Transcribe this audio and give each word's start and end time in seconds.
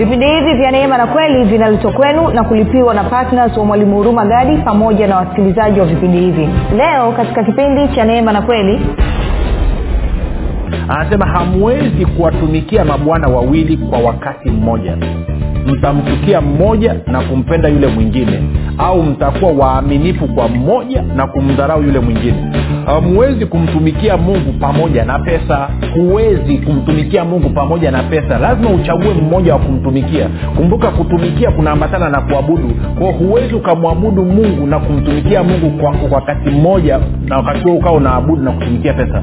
vipindi 0.00 0.26
hivi 0.26 0.54
vya 0.54 0.70
neema 0.70 0.98
na 0.98 1.06
kweli 1.06 1.44
vinaletwa 1.44 1.92
kwenu 1.92 2.28
na 2.30 2.44
kulipiwa 2.44 2.94
na 2.94 3.04
ptns 3.04 3.56
wa 3.56 3.64
mwalimu 3.64 3.96
huruma 3.96 4.24
gadi 4.26 4.56
pamoja 4.56 5.06
na 5.06 5.16
wasikilizaji 5.16 5.80
wa 5.80 5.86
vipindi 5.86 6.18
hivi. 6.18 6.48
Leo 6.76 7.12
katika 7.12 7.44
kipindi 7.44 7.88
cha 7.88 8.04
neema 8.04 8.32
na 8.32 8.42
kweli 8.42 8.80
anasema 10.88 11.26
hamwezi 11.26 12.06
kuwatumikia 12.06 12.84
mabwana 12.84 13.28
wawili 13.28 13.76
kwa 13.76 13.98
wakati 13.98 14.50
mmoja 14.50 14.96
mtamchukia 15.66 16.40
mmoja 16.40 16.94
na 17.06 17.20
kumpenda 17.20 17.68
yule 17.68 17.86
mwingine. 17.86 18.42
Au 18.78 19.02
mtakuwa 19.02 19.52
waaminifu 19.52 20.26
kwa 20.28 20.48
mmoja 20.48 21.02
na 21.02 21.26
kumdharau 21.26 21.82
yule 21.82 21.98
mwingine. 22.00 22.34
Hamwezi 22.86 23.46
kumtumikia 23.46 24.16
mungu 24.16 24.52
pamoja 24.60 25.04
na 25.04 25.18
pesa. 25.18 25.68
Huwezi 25.94 26.58
kumtumikia 26.58 27.24
mungu 27.24 27.50
pamoja 27.50 27.90
na 27.90 28.02
pesa. 28.02 28.38
Lazima 28.38 28.70
uchague 28.70 29.14
mmoja 29.14 29.52
wa 29.52 29.58
kumtumikia. 29.58 30.28
Kumbuka 30.56 30.88
kutumikia 30.90 31.50
kunaambatana 31.50 32.08
na 32.08 32.20
kuabudu. 32.20 32.70
Kwao 32.98 33.12
huwezi 33.12 33.54
ukamwabudu 33.54 34.24
mungu 34.24 34.66
na 34.66 34.78
kumtumikia 34.78 35.42
mungu 35.42 35.70
kwa 35.70 35.94
wakati 36.10 36.50
mmoja 36.50 37.00
na 37.26 37.36
wakati 37.36 37.60
huo 37.60 37.74
ukawa 37.74 37.96
unaabudu 37.96 38.42
na 38.42 38.50
kutumikia 38.52 38.92
pesa 38.92 39.22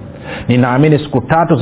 Ninaamini 0.48 0.98
siku 0.98 1.20
tatu 1.20 1.56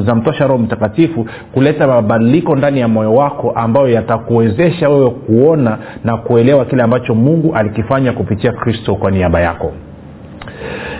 zinamtosha 0.00 0.46
roho 0.46 0.58
mtakatifu 0.58 1.26
kuleta 1.52 1.86
mabadiliko 1.86 2.56
ndani 2.56 2.80
ya 2.80 2.88
moyo 2.88 3.14
wako 3.14 3.50
ambayo 3.50 3.88
yatakuwezesha 3.88 4.88
wewe 4.88 5.10
kuona 5.10 5.78
na 6.04 6.16
kuelewa 6.16 6.64
kile 6.64 6.82
ambacho 6.82 7.14
mungu 7.14 7.54
alikifanya 7.54 8.12
kupitia 8.12 8.52
kristo 8.52 8.94
kwa 8.94 9.10
niaba 9.10 9.40
yako 9.40 9.72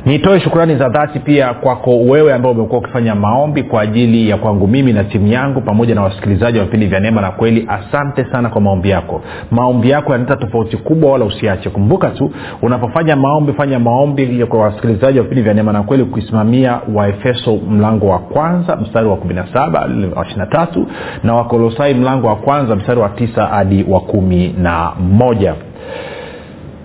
nitoe 0.07 0.41
shukrani 0.41 0.77
za 0.77 0.89
dhati 0.89 1.19
pia 1.19 1.55
kwako 1.55 1.99
wewe 1.99 2.35
ambao 2.35 2.53
umekuwa 2.53 2.79
ukifanya 2.81 3.15
maombi 3.15 3.63
kwa 3.63 3.83
ajili 3.83 4.31
ya 4.31 4.37
kwangu 4.37 4.69
mimi 4.69 4.93
na 4.93 5.05
timu 5.05 5.27
yangu 5.27 5.61
pamoja 5.61 5.95
na 5.95 6.03
wasikilizaji 6.03 6.59
wa 6.59 6.65
vipindi 6.65 6.87
vya 6.87 7.01
neema 7.01 7.21
na 7.21 7.31
kweli. 7.31 7.69
Asante 7.69 8.25
sana 8.33 8.49
kwa 8.49 8.61
maombi 8.61 8.91
yako. 8.91 9.23
Maombi 9.51 9.91
yako 9.91 10.13
yanaleta 10.13 10.37
tofauti 10.37 10.77
kubwa 10.77 11.13
wala 11.13 11.25
usiache. 11.25 11.71
Kumbuka 11.71 12.11
tu 12.11 12.31
unapofanya 12.63 13.17
maombi 13.17 13.53
fanya 13.53 13.79
maombi 13.79 14.47
kwa 14.47 14.61
wasikilizaji 14.61 15.19
wa 15.19 15.23
vipindi 15.25 15.43
vya 15.43 15.55
neema 15.55 15.73
na 15.73 15.83
kweli 15.83 16.05
kuisimamia 16.05 16.81
waefeso 16.95 17.57
mlango 17.71 18.07
wa 18.09 18.19
kwanza 18.19 18.77
mstari 18.77 19.09
wa 19.09 19.17
17 19.17 20.15
wa 20.17 20.25
23 20.25 20.85
na 21.25 21.35
wakolosai 21.35 21.95
mlango 21.95 22.27
wa 22.27 22.37
kwanza 22.37 22.77
mstari 22.77 23.01
wa 23.01 23.09
9 23.09 23.49
hadi 23.51 23.85
wa 23.89 24.01
kumi 24.01 24.55
na 24.59 24.93
moja 25.01 25.55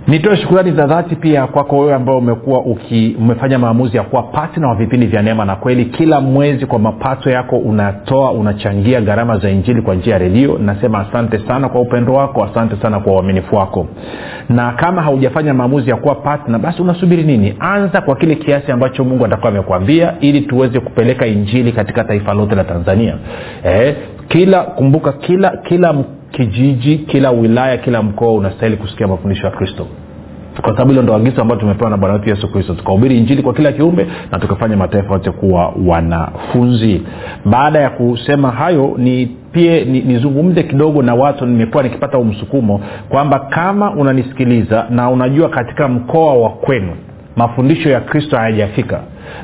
nitoe 0.07 0.37
shukurani 0.37 0.71
za 0.71 0.87
dhati 0.87 1.15
pia 1.15 1.47
kwako 1.47 1.77
wewe 1.79 1.93
ambao 1.93 2.17
umekuwa 2.17 2.61
umefanya 3.19 3.59
maamuzi 3.59 3.97
ya 3.97 4.03
kuwa 4.03 4.23
patna 4.23 4.67
wa 4.67 4.75
vipindi 4.75 5.05
vya 5.05 5.21
neema 5.21 5.45
na 5.45 5.55
kweli. 5.55 5.85
Kila 5.85 6.21
mwezi 6.21 6.65
kwa 6.65 6.79
mapato 6.79 7.29
yako 7.29 7.57
unatoa 7.57 8.31
unachangia 8.31 9.01
gharama 9.01 9.37
za 9.37 9.49
injili 9.49 9.81
kwa 9.81 9.95
njia 9.95 10.13
ya 10.13 10.19
redio. 10.19 10.57
Nasema 10.57 10.99
asante 10.99 11.39
sana 11.47 11.69
kwa 11.69 11.81
upendo 11.81 12.13
wako 12.13 12.43
asante 12.43 12.75
sana 12.81 12.99
kwa 12.99 13.13
uaminifu 13.13 13.55
wako. 13.55 13.87
Na 14.49 14.71
kama 14.71 15.01
haujafanya 15.01 15.53
maamuzi 15.53 15.89
ya 15.89 15.95
kuwa 15.95 16.15
patna 16.15 16.59
basi 16.59 16.81
unasubiri 16.81 17.23
nini? 17.23 17.55
Anza 17.59 18.01
kwa 18.01 18.15
kile 18.15 18.35
kiasi 18.35 18.71
ambacho 18.71 19.03
mungu 19.03 19.25
atakuwa 19.25 19.49
amekwambia 19.51 20.13
ili 20.19 20.41
tuweze 20.41 20.79
kupeleka 20.79 21.27
injili 21.27 21.71
katika 21.71 22.03
taifa 22.03 22.33
lote 22.33 22.55
la 22.55 22.63
tanzania. 22.63 23.15
Eh, 23.63 23.95
kila 24.27 24.63
kumbuka 24.63 25.11
kila 25.11 25.49
kila 25.57 25.93
kijiji 26.31 26.97
kila 26.97 27.31
wilaya 27.31 27.77
kila 27.77 28.01
mkoa 28.03 28.33
unastahili 28.33 28.77
kusikia 28.77 29.07
mafundisho 29.07 29.45
ya 29.47 29.51
kristo. 29.51 29.87
Kwa 30.61 30.69
sababu 30.71 30.89
hilo 30.89 31.01
ndo 31.01 31.15
agizo 31.15 31.41
ambayo 31.41 31.61
tumepewa 31.61 31.89
na 31.89 31.97
bwana 31.97 32.13
wetu 32.15 32.29
yesu 32.29 32.51
kristo. 32.51 32.73
Tukahubiri 32.73 33.17
injili 33.17 33.41
kwa 33.43 33.53
kila 33.53 33.71
kiumbe 33.71 34.07
na 34.31 34.39
tukafanya 34.39 34.77
mataifa 34.77 35.13
yote 35.13 35.31
kuwa 35.31 35.73
wanafunzi. 35.85 37.01
Baada 37.45 37.79
ya 37.79 37.89
kusema 37.89 38.51
hayo 38.51 38.93
ni 38.97 39.25
pia 39.51 39.85
nizungumze 39.85 40.61
ni 40.61 40.67
kidogo 40.69 41.01
na 41.01 41.15
watu 41.15 41.45
nimekuwa 41.45 41.83
nikipata 41.83 42.17
umsukumo 42.17 42.81
kwamba 43.09 43.39
kama 43.39 43.91
unanisikiliza 43.91 44.85
na 44.89 45.09
unajua 45.09 45.49
katika 45.49 45.87
mkoa 45.87 46.33
wa 46.33 46.49
kwenu 46.49 46.93
mafundisho 47.35 47.89
ya 47.89 47.99
kristo 48.01 48.37
hayajafika. 48.37 48.99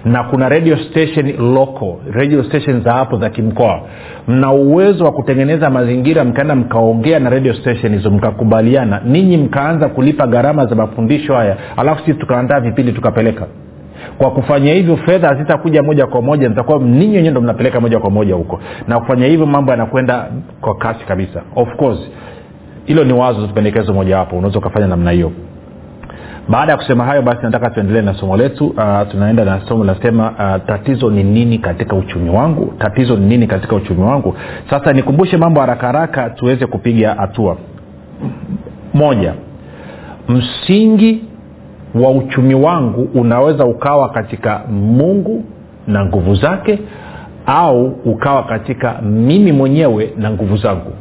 Na 0.06 0.24
kuna 0.24 0.50
radio 0.50 0.78
station 0.78 1.34
local 1.54 1.96
radio 2.12 2.44
station 2.44 2.82
za 2.84 2.92
hapo 2.94 3.18
za 3.18 3.30
kimkoa. 3.30 3.82
Mna 4.28 4.52
uwezo 4.52 5.04
wa 5.06 5.12
kutengeneza 5.12 5.70
mazingira 5.70 6.24
mkaenda 6.24 6.56
mkaongea 6.56 7.20
na 7.20 7.30
radio 7.30 7.54
station 7.54 7.94
hizo 7.94 8.12
mkakubaliana. 8.12 9.02
Ninyi 9.06 9.38
mkaanza 9.38 9.90
kulipa 9.90 10.28
gharama 10.28 10.66
za 10.66 10.76
mafundisho 10.76 11.36
haya 11.36 11.58
alafu 11.78 12.00
sisi 12.06 12.14
tukaandaa 12.20 12.60
vipindi 12.60 12.92
tukapeleka. 12.92 13.46
Kwa 14.18 14.32
kufanya 14.32 14.74
hivyo 14.74 14.98
fedha 14.98 15.28
hazitakuja 15.28 15.84
moja 15.84 16.08
kwa 16.08 16.22
moja 16.22 16.50
nitakuwa 16.50 16.80
ninyi 16.80 17.16
wenyewe 17.16 17.32
ndo 17.32 17.42
mnapeleka 17.42 17.80
moja 17.80 18.00
kwa 18.00 18.10
moja 18.10 18.36
huko. 18.36 18.60
Na 18.88 19.00
kufanya 19.00 19.26
hivyo 19.26 19.46
mambo 19.46 19.72
yanakwenda 19.72 20.28
kwa 20.62 20.76
kasi 20.76 21.06
kabisa. 21.06 21.42
Of 21.56 21.76
course 21.76 22.00
hilo 22.86 23.04
ni 23.04 23.14
wazo 23.14 23.48
pendekezo 23.48 23.94
mojawapo 23.94 24.36
unaweza 24.38 24.60
ukafanya 24.60 24.88
namna 24.88 25.12
hiyo 25.12 25.32
baada 26.50 26.72
ya 26.72 26.78
kusema 26.78 27.06
hayo 27.06 27.22
basi 27.22 27.40
nataka 27.44 27.70
tuendelee 27.70 28.02
na 28.02 28.14
somo 28.14 28.38
letu. 28.38 28.68
Uh, 28.68 29.12
tunaenda 29.12 29.46
na 29.46 29.62
somo 29.68 29.84
linasema 29.84 30.32
uh, 30.32 30.66
tatizo 30.68 31.10
ni 31.10 31.24
nini 31.24 31.58
katika 31.58 31.96
uchumi 31.96 32.30
wangu? 32.30 32.74
Tatizo 32.80 33.16
ni 33.18 33.26
nini 33.26 33.48
katika 33.48 33.76
uchumi 33.76 34.02
wangu? 34.04 34.36
Sasa 34.70 34.94
nikumbushe 34.94 35.38
mambo 35.38 35.60
haraka 35.62 35.88
haraka 35.88 36.30
tuweze 36.30 36.66
kupiga 36.66 37.14
hatua. 37.16 37.58
Moja 38.94 39.34
msingi 40.30 41.24
wa 41.96 42.12
uchumi 42.12 42.56
wangu 42.56 43.10
unaweza 43.14 43.66
ukawa 43.66 44.10
katika 44.10 44.62
mungu 44.70 45.44
na 45.88 46.06
nguvu 46.06 46.36
zake 46.36 46.80
au 47.46 47.86
ukawa 47.86 48.44
katika 48.44 49.02
mimi 49.02 49.52
mwenyewe 49.52 50.14
na 50.18 50.32
nguvu 50.32 50.58
zangu 50.58 50.92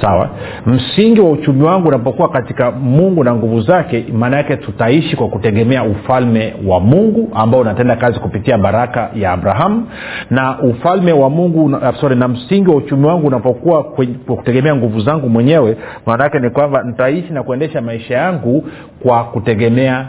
sawa? 0.00 0.30
Msingi 0.66 1.20
wa 1.20 1.30
uchumi 1.30 1.62
wangu 1.62 1.88
unapokuwa 1.88 2.28
katika 2.28 2.70
mungu 2.70 3.24
na 3.24 3.34
nguvu 3.34 3.60
zake 3.60 4.04
maana 4.12 4.36
yake 4.36 4.56
tutaishi 4.56 5.16
kwa 5.16 5.28
kutegemea 5.28 5.84
ufalme 5.84 6.54
wa 6.66 6.80
mungu 6.80 7.30
ambao 7.34 7.60
unatenda 7.60 7.96
kazi 7.96 8.20
kupitia 8.20 8.58
baraka 8.58 9.10
ya 9.14 9.32
abrahamu 9.32 9.86
na 10.30 10.58
ufalme 10.62 11.12
wa 11.12 11.30
mungu 11.30 11.78
sorry, 12.00 12.16
na 12.16 12.28
msingi 12.28 12.70
wa 12.70 12.76
uchumi 12.76 13.06
wangu 13.06 13.26
unapokuwa 13.26 13.84
kwa 13.84 14.36
kutegemea 14.36 14.76
nguvu 14.76 15.00
zangu 15.00 15.28
mwenyewe 15.28 15.76
maana 16.06 16.24
yake 16.24 16.38
ni 16.38 16.50
kwamba 16.50 16.82
nitaishi 16.82 17.32
na 17.32 17.42
kuendesha 17.42 17.80
maisha 17.80 18.14
yangu 18.14 18.64
kwa 19.02 19.24
kutegemea 19.24 20.06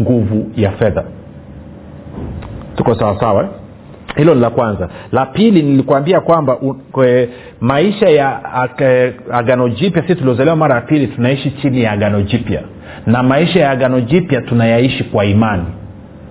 nguvu 0.00 0.46
ya 0.56 0.70
fedha. 0.70 1.04
Tuko 2.76 2.94
sawasawa 2.94 3.42
eh? 3.42 3.48
Hilo 4.16 4.34
ni 4.34 4.40
la 4.40 4.50
kwanza. 4.50 4.88
La 5.12 5.26
pili 5.26 5.62
nilikuambia 5.62 6.20
kwamba 6.20 6.56
kwe, 6.92 7.28
maisha 7.60 8.08
ya 8.08 8.40
agano 9.32 9.68
jipya 9.68 10.02
sisi 10.02 10.14
tuliozaliwa 10.14 10.56
mara 10.56 10.74
ya 10.74 10.80
pili 10.80 11.06
tunaishi 11.06 11.50
chini 11.50 11.82
ya 11.82 11.92
agano 11.92 12.22
jipya. 12.22 12.60
Na 13.06 13.22
maisha 13.22 13.60
ya 13.60 13.70
agano 13.70 14.00
jipya 14.00 14.40
tunayaishi 14.40 15.04
kwa 15.04 15.24
imani 15.24 15.64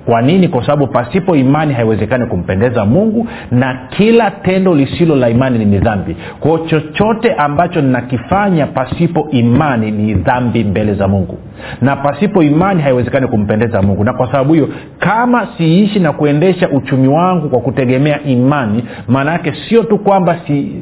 kwa 0.05 0.21
nini? 0.21 0.47
Kwa 0.47 0.61
sababu 0.65 0.87
pasipo 0.87 1.35
imani 1.35 1.73
haiwezekani 1.73 2.25
kumpendeza 2.25 2.85
mungu 2.85 3.27
na 3.51 3.79
kila 3.89 4.31
tendo 4.31 4.75
lisilo 4.75 5.15
la 5.15 5.29
imani 5.29 5.65
ni 5.65 5.77
dhambi. 5.77 6.15
Kwao 6.39 6.57
chochote 6.57 7.33
ambacho 7.33 7.81
ninakifanya 7.81 8.67
pasipo 8.67 9.27
imani 9.31 9.91
ni 9.91 10.13
dhambi 10.13 10.63
mbele 10.63 10.93
za 10.93 11.07
mungu. 11.07 11.37
Na 11.81 11.95
pasipo 11.95 12.43
imani 12.43 12.81
haiwezekani 12.81 13.27
kumpendeza 13.27 13.81
mungu. 13.81 14.03
Na 14.03 14.13
kwa 14.13 14.31
sababu 14.31 14.53
hiyo 14.53 14.69
kama 14.99 15.47
siishi 15.57 15.99
na 15.99 16.13
kuendesha 16.13 16.69
uchumi 16.69 17.07
wangu 17.07 17.49
kwa 17.49 17.59
kutegemea 17.59 18.23
imani 18.23 18.83
maana 19.07 19.31
yake 19.31 19.53
sio 19.69 19.83
tu 19.83 19.97
kwamba 19.97 20.39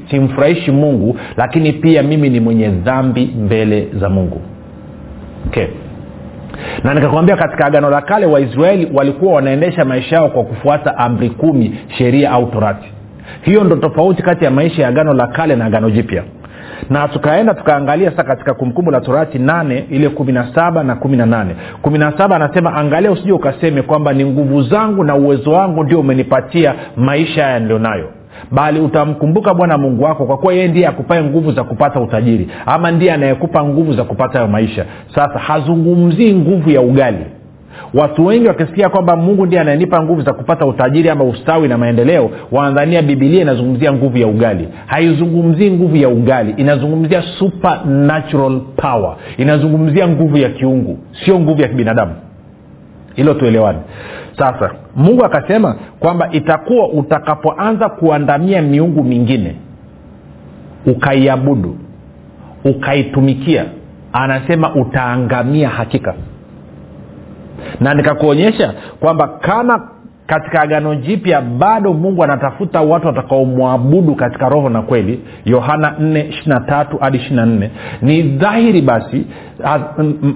simfurahishi 0.09 0.65
si 0.65 0.71
mungu 0.71 1.17
lakini 1.37 1.71
pia 1.73 2.03
mimi 2.03 2.29
ni 2.29 2.39
mwenye 2.39 2.67
dhambi 2.69 3.33
mbele 3.45 3.87
za 3.99 4.09
mungu. 4.09 4.41
Okay 5.47 5.67
na 6.83 6.93
nikakwambia 6.93 7.35
katika 7.37 7.65
agano 7.65 7.89
la 7.89 8.01
kale 8.01 8.25
waisraeli 8.25 8.91
walikuwa 8.93 9.33
wanaendesha 9.33 9.85
maisha 9.85 10.15
yao 10.15 10.29
kwa 10.29 10.43
kufuata 10.43 10.97
amri 10.97 11.29
kumi 11.29 11.79
sheria 11.97 12.31
au 12.31 12.45
torati. 12.45 12.87
Hiyo 13.41 13.63
ndo 13.63 13.75
tofauti 13.75 14.23
kati 14.23 14.45
ya 14.45 14.51
maisha 14.51 14.81
ya 14.81 14.87
agano 14.87 15.13
la 15.13 15.27
kale 15.27 15.55
na 15.55 15.65
agano 15.65 15.89
jipya. 15.89 16.23
Na 16.89 17.07
tukaenda 17.07 17.53
tukaangalia 17.53 18.11
sasa 18.11 18.23
katika 18.23 18.53
kumbukumbu 18.53 18.91
la 18.91 19.01
torati 19.01 19.39
nane 19.39 19.85
ile 19.89 20.09
kumi 20.09 20.31
na 20.31 20.55
saba 20.55 20.83
na 20.83 20.95
kumi 20.95 21.17
na 21.17 21.25
nane. 21.25 21.55
Kumi 21.81 21.97
na 21.99 22.17
saba 22.17 22.35
anasema 22.35 22.73
angalia 22.75 23.11
usije 23.11 23.31
ukaseme 23.31 23.81
kwamba 23.81 24.13
ni 24.13 24.25
nguvu 24.25 24.61
zangu 24.61 25.03
na 25.03 25.15
uwezo 25.15 25.51
wangu 25.51 25.83
ndio 25.83 25.99
umenipatia 25.99 26.73
maisha 26.97 27.43
haya 27.43 27.59
nilionayo 27.59 28.09
bali 28.51 28.79
utamkumbuka 28.79 29.53
bwana 29.53 29.77
mungu 29.77 30.03
wako 30.03 30.25
kwa 30.25 30.37
kuwa 30.37 30.53
yeye 30.53 30.67
ndiye 30.67 30.87
akupae 30.87 31.23
nguvu 31.23 31.51
za 31.51 31.63
kupata 31.63 31.99
utajiri 31.99 32.47
ama 32.65 32.91
ndiye 32.91 33.11
anayekupa 33.13 33.63
nguvu 33.63 33.93
za 33.93 34.03
kupata 34.03 34.33
hayo 34.39 34.47
maisha. 34.51 34.85
Sasa 35.15 35.39
hazungumzii 35.39 36.33
nguvu 36.33 36.69
ya 36.69 36.81
ugali. 36.81 37.25
Watu 37.93 38.25
wengi 38.25 38.47
wakisikia 38.47 38.89
kwamba 38.89 39.15
mungu 39.15 39.45
ndiye 39.45 39.61
anayenipa 39.61 40.03
nguvu 40.03 40.21
za 40.21 40.33
kupata 40.33 40.65
utajiri 40.65 41.09
ama 41.09 41.23
ustawi 41.23 41.67
na 41.67 41.77
maendeleo 41.77 42.29
wanadhania 42.51 43.01
bibilia 43.01 43.41
inazungumzia 43.41 43.93
nguvu 43.93 44.17
ya 44.17 44.27
ugali. 44.27 44.67
Haizungumzii 44.85 45.71
nguvu 45.71 45.95
ya 45.95 46.09
ugali 46.09 46.53
inazungumzia 46.57 47.21
supernatural 47.21 48.61
power. 48.75 49.15
Inazungumzia 49.37 50.07
nguvu 50.07 50.37
ya 50.37 50.49
kiungu 50.49 50.97
sio 51.25 51.39
nguvu 51.39 51.61
ya 51.61 51.67
kibinadamu 51.67 52.13
hilo 53.15 53.33
tuelewane. 53.33 53.79
Sasa 54.37 54.71
mungu 54.95 55.25
akasema 55.25 55.75
kwamba 55.99 56.31
itakuwa 56.31 56.89
utakapoanza 56.89 57.89
kuandamia 57.89 58.61
miungu 58.61 59.03
mingine 59.03 59.55
ukaiabudu 60.85 61.77
ukaitumikia 62.65 63.65
anasema 64.13 64.75
utaangamia 64.75 65.69
hakika. 65.69 66.13
Na 67.79 67.93
nikakuonyesha 67.93 68.73
kwamba 68.99 69.27
kama 69.27 69.89
katika 70.27 70.61
agano 70.61 70.95
jipya 70.95 71.41
bado 71.41 71.93
mungu 71.93 72.23
anatafuta 72.23 72.81
watu 72.81 73.07
watakaomwabudu 73.07 74.15
katika 74.15 74.49
roho 74.49 74.69
na 74.69 74.81
kweli. 74.81 75.19
Yohana 75.45 75.89
4 75.99 76.99
hadi 76.99 77.17
24 77.17 77.69
ni 78.01 78.21
dhahiri 78.21 78.81
basi 78.81 79.25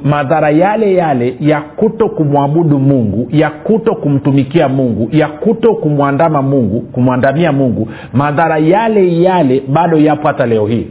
madhara 0.04 0.50
yale 0.50 0.94
yale 0.94 1.36
ya 1.40 1.62
kuto 1.62 2.10
kumwabudu 2.10 2.80
mungu 2.80 3.28
ya 3.32 3.50
kuto 3.50 3.96
kumtumikia 3.96 4.70
mungu 4.70 5.10
ya 5.12 5.28
kuto 5.28 5.74
kumwandama 5.76 6.42
mungu 6.42 6.82
kumwandamia 6.82 7.52
mungu 7.52 7.88
madhara 8.14 8.58
yale 8.58 9.22
yale 9.22 9.64
bado 9.68 9.98
yapo 9.98 10.28
hata 10.28 10.46
leo 10.46 10.68
hii 10.68 10.88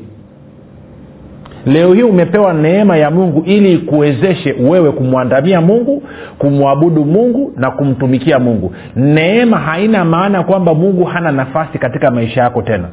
leo 1.67 1.93
hii 1.93 2.03
umepewa 2.03 2.53
neema 2.53 2.97
ya 2.97 3.11
mungu 3.11 3.43
ili 3.47 3.73
ikuwezeshe 3.73 4.53
wewe 4.61 4.93
kumwandamia 4.93 5.61
mungu 5.61 6.03
kumwabudu 6.39 7.05
mungu 7.05 7.53
na 7.57 7.71
kumtumikia 7.71 8.39
mungu. 8.39 8.75
Neema 8.97 9.59
haina 9.59 10.05
maana 10.05 10.43
kwamba 10.43 10.75
mungu 10.75 11.05
hana 11.05 11.33
nafasi 11.33 11.79
katika 11.79 12.11
maisha 12.11 12.41
yako 12.43 12.63
tena. 12.63 12.89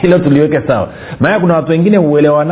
Hilo 0.00 0.18
tuliweke 0.18 0.60
sawa. 0.66 0.88
Maana 1.20 1.40
kuna 1.40 1.54
watu 1.54 1.70
wengine 1.70 1.98
uelewa 1.98 2.44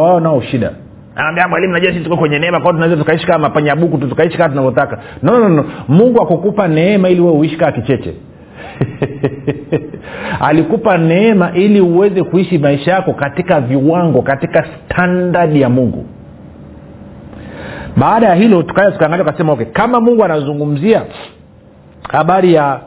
wao 0.00 0.20
nao 0.20 0.42
shida. 0.42 0.70
Anaambia 1.16 1.48
mwalimu 1.48 1.72
najua 1.72 1.92
sisi 1.92 2.04
tuko 2.04 2.16
kwenye 2.16 2.38
neema 2.38 2.60
kwao 2.60 2.72
tunaweza 2.72 2.96
tukaishi 2.96 3.26
kama 3.26 3.38
mapanyabuku 3.38 3.98
tu 3.98 4.08
tukaishi 4.08 4.36
kama 4.38 4.48
tunavyotaka. 4.48 4.98
No, 5.22 5.38
no, 5.38 5.48
no. 5.48 5.64
mungu 5.88 6.22
akukupa 6.22 6.68
neema 6.68 7.08
ili 7.08 7.20
wewe 7.20 7.32
uishi 7.38 7.56
kaa 7.56 7.72
kicheche 7.72 8.14
alikupa 10.48 10.98
neema 10.98 11.52
ili 11.54 11.80
uweze 11.80 12.22
kuishi 12.22 12.58
maisha 12.58 12.92
yako 12.92 13.12
katika 13.12 13.60
viwango 13.60 14.22
katika 14.22 14.66
standard 14.84 15.56
ya 15.56 15.68
mungu. 15.68 16.04
Baada 17.96 18.26
ya 18.26 18.34
hilo 18.34 18.62
tukaa 18.62 18.90
tukaangalia 18.90 19.24
tukasema 19.24 19.52
okay 19.52 19.66
kama 19.66 20.00
mungu 20.00 20.24
anazungumzia 20.24 21.02
habari 22.08 22.54
ya 22.54 22.80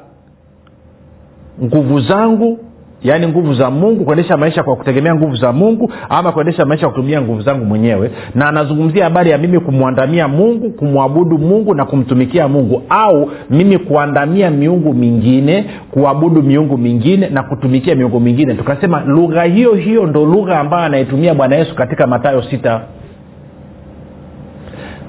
nguvu 1.63 1.99
zangu 1.99 2.59
yaani 3.03 3.27
nguvu 3.27 3.53
za 3.53 3.71
mungu 3.71 4.05
kuendesha 4.05 4.37
maisha 4.37 4.63
kwa 4.63 4.75
kutegemea 4.75 5.15
nguvu 5.15 5.35
za 5.35 5.51
mungu 5.51 5.91
ama 6.09 6.31
kuendesha 6.31 6.65
maisha 6.65 6.85
kwa 6.85 6.93
kutumia 6.93 7.21
nguvu 7.21 7.41
zangu 7.41 7.65
mwenyewe. 7.65 8.11
Na 8.35 8.47
anazungumzia 8.47 9.03
habari 9.03 9.29
ya 9.29 9.37
mimi 9.37 9.59
kumwandamia 9.59 10.27
mungu 10.27 10.69
kumwabudu 10.69 11.37
mungu 11.37 11.75
na 11.75 11.85
kumtumikia 11.85 12.47
mungu. 12.47 12.81
Au 12.89 13.31
mimi 13.49 13.77
kuandamia 13.77 14.51
miungu 14.51 14.93
mingine 14.93 15.65
kuabudu 15.91 16.43
miungu 16.43 16.77
mingine 16.77 17.29
na 17.29 17.43
kutumikia 17.43 17.95
miungu 17.95 18.19
mingine. 18.19 18.53
Tukasema 18.53 19.01
lugha 19.05 19.43
hiyo 19.43 19.73
hiyo 19.73 20.05
ndo 20.05 20.25
lugha 20.25 20.59
ambayo 20.59 20.83
anaitumia 20.83 21.33
bwana 21.33 21.55
yesu 21.55 21.75
katika 21.75 22.07
matayo 22.07 22.41
sita. 22.43 22.81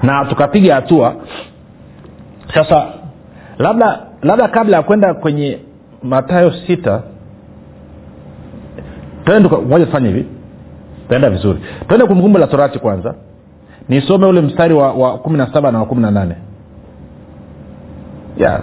Na 0.03 0.25
tukapiga 0.25 0.75
hatua. 0.75 1.15
Sasa 2.53 2.85
labda 3.57 3.99
labda 4.21 4.47
kabla 4.47 4.77
ya 4.77 4.83
kwenda 4.83 5.13
kwenye 5.13 5.59
matayo 6.03 6.51
sita 6.67 7.01
moja 9.69 9.85
tufanye 9.85 10.07
hivi. 10.07 10.25
Taenda 11.09 11.29
vizuri. 11.29 11.59
Twende 11.87 12.05
kumbukumbu 12.05 12.37
la 12.39 12.47
torati 12.47 12.79
kwanza. 12.79 13.15
Nisome 13.89 14.25
ule 14.25 14.41
mstari 14.41 14.73
wa, 14.73 14.93
wa 14.93 15.17
kumi 15.17 15.37
na 15.37 15.53
saba 15.53 15.71
na 15.71 15.79
wa 15.79 15.85
kumi 15.85 16.01
na 16.01 16.11
nane. 16.11 16.35
Ya 18.37 18.61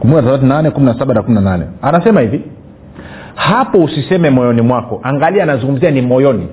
kumbukumbu 0.00 0.30
la 0.30 0.38
torati 0.38 0.70
kumi 0.70 0.86
na 0.86 0.98
saba 0.98 1.14
na 1.14 1.22
kumi 1.22 1.34
na 1.34 1.40
nane. 1.40 1.64
Anasema 1.82 2.20
hivi. 2.20 2.42
Hapo 3.34 3.78
usiseme 3.78 4.30
moyoni 4.30 4.62
mwako. 4.62 5.00
Angalia 5.02 5.42
anazungumzia 5.42 5.90
ni 5.90 6.02
moyoni. 6.02 6.48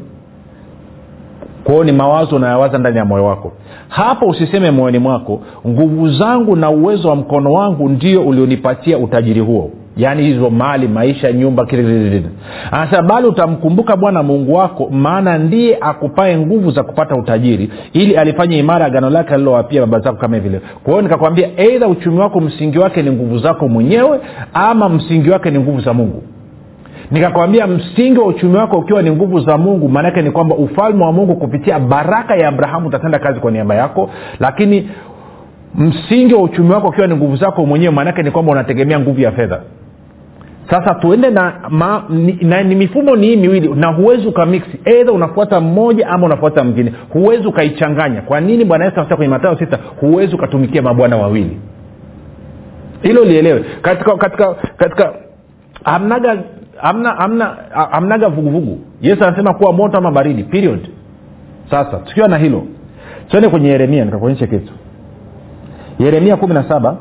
Kwao 1.64 1.84
ni 1.84 1.92
mawazo 1.92 2.36
unayawaza 2.36 2.78
ndani 2.78 2.98
ya 2.98 3.06
moyo 3.06 3.26
wako. 3.26 3.54
Hapo 3.90 4.26
usiseme 4.28 4.72
moyoni 4.72 5.00
mwako 5.00 5.42
nguvu 5.68 6.10
zangu 6.10 6.56
na 6.56 6.70
uwezo 6.70 7.10
wa 7.10 7.16
mkono 7.16 7.52
wangu 7.54 7.90
ndio 7.90 8.22
ulionipatia 8.26 8.98
utajiri 8.98 9.40
huo 9.40 9.72
yaani 9.98 10.24
hizo 10.24 10.50
mali 10.50 10.88
maisha 10.88 11.32
nyumba 11.32 11.66
kile 11.66 12.24
anasema 12.72 13.02
bali 13.02 13.28
utamkumbuka 13.28 13.96
bwana 13.96 14.24
mungu 14.24 14.54
wako 14.54 14.90
maana 14.92 15.38
ndiye 15.38 15.78
akupae 15.82 16.38
nguvu 16.38 16.72
za 16.72 16.84
kupata 16.84 17.16
utajiri 17.16 17.70
ili 17.94 18.18
alifanye 18.18 18.58
imara 18.60 18.86
agano 18.86 19.10
lake 19.10 19.34
alilowapia 19.34 19.82
baba 19.82 20.00
zako 20.00 20.18
kama 20.18 20.40
vile 20.40 20.62
kwa 20.84 21.02
nikakwambia 21.02 21.50
eidha 21.58 21.88
uchumi 21.88 22.20
wako 22.20 22.40
msingi 22.40 22.80
wake 22.80 23.02
ni 23.02 23.12
nguvu 23.12 23.38
zako 23.38 23.68
mwenyewe 23.68 24.20
ama 24.54 24.90
msingi 24.90 25.30
wake 25.30 25.52
ni 25.52 25.60
nguvu 25.60 25.82
za 25.82 25.94
mungu. 25.94 26.24
Nikakwambia 27.12 27.68
msingi 27.68 28.20
wa 28.20 28.26
uchumi 28.26 28.56
wako 28.58 28.78
ukiwa 28.78 29.02
ni 29.02 29.12
nguvu 29.12 29.40
za 29.40 29.58
mungu 29.58 29.90
maanaake 29.90 30.22
ni 30.22 30.32
kwamba 30.32 30.56
ufalme 30.56 31.04
wa 31.04 31.12
mungu 31.12 31.36
kupitia 31.36 31.80
baraka 31.80 32.36
ya 32.36 32.48
abrahamu 32.48 32.88
utatenda 32.88 33.20
kazi 33.20 33.40
kwa 33.40 33.52
niaba 33.52 33.76
yako. 33.76 34.10
Lakini 34.40 34.90
msingi 35.76 36.34
wa 36.34 36.42
uchumi 36.42 36.72
wako 36.72 36.88
ukiwa 36.88 37.08
ni 37.08 37.16
nguvu 37.16 37.36
zako 37.36 37.66
mwenyewe 37.66 37.94
maanake 37.94 38.24
ni 38.24 38.32
kwamba 38.32 38.52
unategemea 38.52 39.00
nguvu 39.00 39.22
ya 39.22 39.32
fedha 39.32 39.62
sasa 40.70 40.96
tuende 40.96 41.30
na, 41.30 41.54
ma, 41.70 42.04
ni, 42.10 42.38
na 42.42 42.64
ni 42.64 42.76
mifumo 42.76 43.16
ni 43.16 43.28
hii 43.28 43.36
miwili 43.36 43.68
na 43.76 43.88
huwezi 43.88 44.28
ukamiksi 44.28 44.80
eidha 44.86 45.12
unafuata 45.12 45.60
mmoja 45.60 46.08
ama 46.08 46.26
unafuata 46.26 46.64
mwingine. 46.64 46.94
Huwezi 47.10 47.48
ukaichanganya. 47.48 48.22
Kwa 48.22 48.42
nini 48.42 48.66
bwana 48.66 48.86
yesu 48.86 48.96
anasema 48.98 49.16
kwenye 49.18 49.30
matayo 49.30 49.58
sita 49.58 49.80
huwezi 50.00 50.36
ukatumikia 50.36 50.82
mabwana 50.82 51.18
wawili? 51.18 51.60
Hilo 53.02 53.24
lielewe. 53.24 53.66
Katika 53.82 54.18
katika 54.18 54.54
katika 54.78 55.14
hamnaga 55.84 56.38
hamna 56.78 57.10
hamna 57.12 57.58
hamnaga 57.92 58.30
vuguvugu. 58.30 58.80
Yesu 59.02 59.24
anasema 59.26 59.54
kuwa 59.54 59.74
moto 59.74 59.98
ama 59.98 60.12
baridi 60.12 60.44
period. 60.44 60.80
Sasa 61.70 61.98
tukiwa 61.98 62.28
na 62.28 62.38
hilo 62.38 62.64
tuende 63.28 63.50
kwenye 63.50 63.70
yeremia 63.70 64.06
nikakuonyesha 64.06 64.48
kitu. 64.48 64.74
Yeremia 66.00 66.36
kumi 66.38 66.54
na 66.54 66.64
saba 66.70 66.98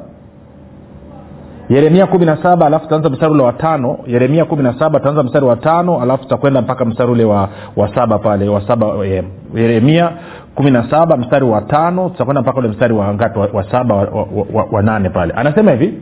yeremia 1.68 2.06
kumi 2.06 2.26
na 2.26 2.36
saba 2.42 2.66
alafu 2.66 2.84
tutaanza 2.84 3.10
mstari 3.10 3.32
ule 3.32 3.42
wa 3.42 3.52
tano. 3.52 3.98
Yeremia 4.06 4.44
kumi 4.44 4.62
na 4.62 4.78
saba 4.78 4.98
tutaanza 4.98 5.22
mstari 5.22 5.46
wa 5.46 5.56
tano 5.56 6.02
alafu 6.02 6.22
tutakwenda 6.22 6.62
mpaka 6.62 6.84
mstari 6.84 7.10
ule 7.12 7.24
wa, 7.24 7.48
wa 7.76 7.94
saba 7.94 8.18
pale 8.18 8.48
wa 8.48 8.60
saba 8.66 8.86
eh, 9.06 9.24
yeremia 9.54 10.10
kumi 10.54 10.70
na 10.70 10.90
saba 10.90 11.16
mstari 11.16 11.44
wa 11.44 11.60
tano 11.60 12.08
tutakwenda 12.08 12.42
mpaka 12.42 12.58
ule 12.58 12.68
mstari 12.68 12.94
wa 12.94 13.14
ngapi 13.14 13.38
wa, 13.38 13.48
wa 13.52 13.70
saba 13.70 13.94
wa, 13.94 14.02
wa, 14.02 14.26
wa, 14.52 14.66
wa 14.72 14.82
nane 14.82 15.08
pale. 15.10 15.34
Anasema 15.36 15.70
hivi 15.70 15.94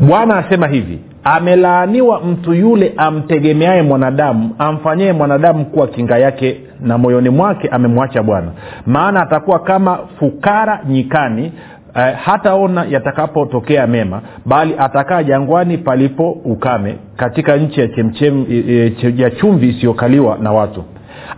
bwana 0.00 0.36
asema 0.36 0.66
hivi 0.68 0.98
amelaaniwa 1.24 2.20
mtu 2.20 2.54
yule 2.54 2.94
amtegemeaye 2.96 3.82
mwanadamu 3.82 4.50
amfanyaye 4.58 5.12
mwanadamu 5.12 5.64
kuwa 5.64 5.86
kinga 5.86 6.18
yake 6.18 6.60
na 6.80 6.98
moyoni 6.98 7.28
mwake 7.28 7.68
amemwacha 7.68 8.22
bwana. 8.22 8.48
Maana 8.86 9.20
atakuwa 9.22 9.58
kama 9.58 9.98
fukara 10.18 10.80
nyikani 10.88 11.52
eh, 11.96 12.14
hataona 12.24 12.84
yatakapotokea 12.90 13.86
mema 13.86 14.20
bali 14.46 14.74
atakaa 14.78 15.22
jangwani 15.22 15.78
palipo 15.78 16.30
ukame 16.30 16.96
katika 17.16 17.56
nchi 17.56 17.80
ya 17.80 17.88
chemchem 17.88 18.44
e, 18.50 18.92
e, 19.02 19.14
ya 19.16 19.30
chumvi 19.30 19.68
isiyokaliwa 19.68 20.38
na 20.38 20.52
watu. 20.52 20.84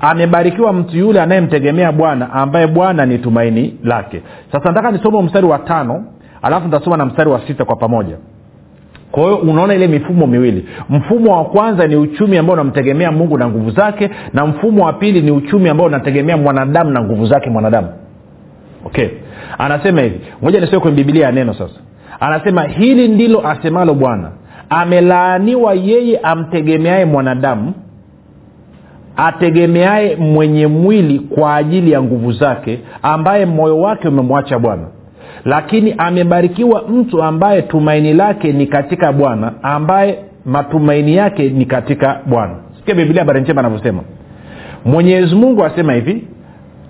Amebarikiwa 0.00 0.73
mtu 0.73 0.96
yule 0.96 1.20
anayemtegemea 1.20 1.92
bwana 1.92 2.32
ambaye 2.32 2.66
bwana 2.66 3.06
ni 3.06 3.18
tumaini 3.18 3.78
lake. 3.82 4.23
Sasa 4.52 4.64
nataka 4.68 4.90
nisome 4.90 5.23
mstari 5.23 5.46
wa 5.46 5.58
tano 5.58 6.04
alafu 6.42 6.64
nitasoma 6.66 6.96
na 6.96 7.06
mstari 7.06 7.30
wa 7.30 7.40
sita 7.46 7.64
kwa 7.64 7.76
pamoja. 7.76 8.16
Kwa 9.11 9.23
hiyo 9.23 9.37
unaona 9.37 9.75
ile 9.75 9.88
mifumo 9.88 10.26
miwili. 10.26 10.68
Mfumo 10.90 11.37
wa 11.37 11.44
kwanza 11.44 11.87
ni 11.87 11.96
uchumi 11.96 12.38
ambao 12.38 12.54
unamtegemea 12.54 13.12
mungu 13.12 13.38
na 13.38 13.49
nguvu 13.49 13.70
zake 13.70 14.11
na 14.32 14.46
mfumo 14.46 14.84
wa 14.84 14.92
pili 14.92 15.20
ni 15.23 15.30
uchumi 15.30 15.68
ambao 15.68 15.87
unategemea 15.87 16.37
mwanadamu 16.37 16.90
na 16.90 17.00
nguvu 17.02 17.26
zake 17.26 17.50
mwanadamu. 17.50 17.88
Okay 18.84 19.08
anasema 19.58 20.00
hivi. 20.00 20.20
Moja 20.42 20.60
nisio 20.60 20.80
kwenye 20.80 20.96
bibilia 20.96 21.26
ya 21.26 21.32
neno 21.32 21.54
sasa. 21.54 21.80
Anasema 22.20 22.62
hili 22.62 23.08
ndilo 23.08 23.48
asemalo 23.48 23.94
bwana. 23.94 24.30
Amelaaniwa 24.70 25.74
yeye 25.74 26.18
amtegemeaye 26.18 27.04
mwanadamu 27.04 27.72
ategemeaye 29.16 30.16
mwenye 30.16 30.66
mwili 30.66 31.18
kwa 31.18 31.56
ajili 31.56 31.92
ya 31.92 32.02
nguvu 32.02 32.32
zake 32.32 32.80
ambaye 33.02 33.46
moyo 33.46 33.80
wake 33.80 34.08
umemwacha 34.08 34.58
bwana. 34.58 34.86
Lakini 35.44 35.94
amebarikiwa 35.98 36.82
mtu 36.88 37.22
ambaye 37.22 37.62
tumaini 37.62 38.12
lake 38.12 38.52
ni 38.52 38.66
katika 38.66 39.12
bwana 39.12 39.52
ambaye 39.62 40.18
matumaini 40.44 41.14
yake 41.16 41.48
ni 41.48 41.64
katika 41.66 42.20
bwana. 42.26 42.54
Sikia 42.78 42.94
biblia 42.94 43.20
habari 43.22 43.40
njema 43.40 43.60
anavyosema. 43.60 44.02
Mwenyezi 44.84 45.34
mungu 45.34 45.64
asema 45.64 45.92
hivi 45.92 46.24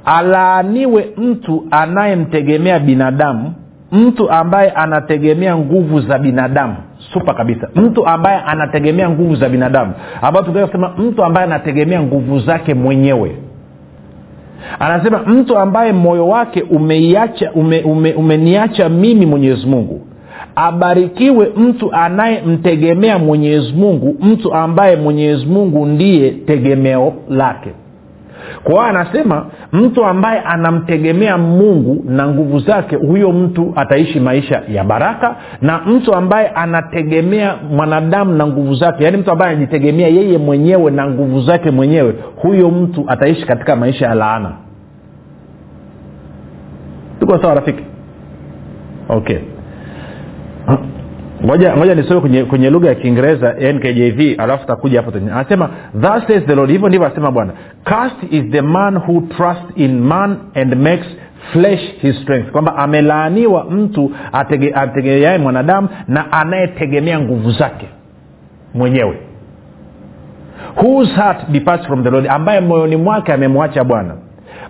alaaniwe 0.04 1.08
mtu 1.16 1.64
anayemtegemea 1.70 2.78
binadamu 2.78 3.52
mtu 3.92 4.30
ambaye 4.30 4.70
anategemea 4.70 5.56
nguvu 5.56 6.00
za 6.00 6.18
binadamu. 6.18 6.76
Supa 7.12 7.34
kabisa. 7.34 7.68
Mtu 7.74 8.06
ambaye 8.06 8.38
anategemea 8.46 9.10
nguvu 9.10 9.36
za 9.36 9.48
binadamu. 9.48 9.92
Ambayo 10.22 10.44
tunaweza 10.46 10.66
kusema 10.66 10.88
mtu 10.98 11.24
ambaye 11.24 11.46
anategemea 11.46 12.02
nguvu 12.02 12.38
zake 12.38 12.74
mwenyewe. 12.74 13.36
Anasema 14.78 15.18
mtu 15.18 15.58
ambaye 15.58 15.92
moyo 15.92 16.28
wake 16.28 16.62
umeiacha 16.62 17.52
ume, 17.52 17.82
ume, 17.82 18.12
umeniacha 18.12 18.88
mimi 18.88 19.26
mwenyezi 19.26 19.66
mungu. 19.66 20.00
Abarikiwe 20.56 21.52
mtu 21.56 21.92
anayemtegemea 21.92 23.18
mwenyezi 23.18 23.72
mungu 23.72 24.16
mtu 24.20 24.54
ambaye 24.54 24.96
mwenyezi 24.96 25.46
mungu 25.46 25.86
ndiye 25.86 26.30
tegemeo 26.30 27.12
lake 27.28 27.70
kwa 28.62 28.72
hiyo 28.72 28.82
anasema 28.84 29.46
mtu 29.72 30.04
ambaye 30.04 30.40
anamtegemea 30.40 31.38
mungu 31.38 32.04
na 32.08 32.28
nguvu 32.28 32.58
zake 32.58 32.96
huyo 32.96 33.32
mtu 33.32 33.72
ataishi 33.76 34.20
maisha 34.20 34.62
ya 34.68 34.84
baraka. 34.84 35.36
Na 35.62 35.78
mtu 35.78 36.14
ambaye 36.14 36.48
anategemea 36.48 37.54
mwanadamu 37.70 38.32
na 38.34 38.46
nguvu 38.46 38.74
zake 38.74 39.04
yaani 39.04 39.16
mtu 39.16 39.30
ambaye 39.30 39.52
anajitegemea 39.52 40.08
yeye 40.08 40.38
mwenyewe 40.38 40.90
na 40.90 41.08
nguvu 41.08 41.40
zake 41.40 41.70
mwenyewe 41.70 42.14
huyo 42.36 42.70
mtu 42.70 43.04
ataishi 43.08 43.46
katika 43.46 43.76
maisha 43.76 44.06
ya 44.06 44.14
laana. 44.14 44.52
Tuko 47.20 47.38
sawa 47.38 47.54
rafiki? 47.54 47.82
Okay. 49.08 49.38
Ngoja 51.44 51.76
ngoja 51.76 51.94
nisome 51.94 52.20
kwenye, 52.20 52.44
kwenye 52.44 52.70
lugha 52.70 52.88
ya 52.88 52.94
kiingereza 52.94 53.52
nkjv 53.52 54.40
alafu 54.40 54.66
takuja 54.66 55.02
hapo 55.02 55.18
anasema 55.18 55.70
thus 56.00 56.26
says 56.26 56.44
the 56.46 56.54
lord 56.54 56.70
hivyo 56.70 56.88
ndivyo 56.88 57.06
asema 57.06 57.30
bwana 57.30 57.52
cast 57.84 58.16
is 58.30 58.50
the 58.52 58.62
man 58.62 58.96
who 58.96 59.20
trusts 59.36 59.72
in 59.76 60.00
man 60.00 60.38
and 60.54 60.74
makes 60.76 61.06
flesh 61.52 61.80
his 62.00 62.16
strength. 62.22 62.50
Kwamba 62.50 62.76
amelaaniwa 62.76 63.64
mtu 63.64 64.10
atege, 64.32 65.38
mwanadamu 65.38 65.88
na 66.08 66.32
anayetegemea 66.32 67.20
nguvu 67.20 67.50
zake 67.50 67.88
mwenyewe. 68.74 69.18
Whose 70.76 71.12
heart 71.14 71.50
departs 71.50 71.86
from 71.86 72.04
the 72.04 72.10
lord 72.10 72.26
ambaye 72.28 72.60
moyoni 72.60 72.96
mwake 72.96 73.32
amemwacha 73.32 73.84
bwana. 73.84 74.14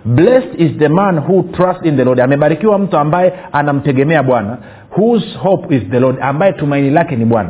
Blessed 0.05 0.61
is 0.61 0.77
the 0.77 0.87
man 0.89 1.17
who 1.19 1.43
trusts 1.43 1.85
in 1.85 1.97
the 1.97 2.03
lord. 2.03 2.19
Amebarikiwa 2.19 2.79
mtu 2.79 2.97
ambaye 2.97 3.33
anamtegemea 3.51 4.23
bwana. 4.23 4.57
Whose 4.97 5.37
hope 5.37 5.75
is 5.75 5.83
the 5.91 5.99
lord 5.99 6.17
ambaye 6.21 6.53
tumaini 6.53 6.89
lake 6.89 7.15
ni 7.15 7.25
bwana. 7.25 7.49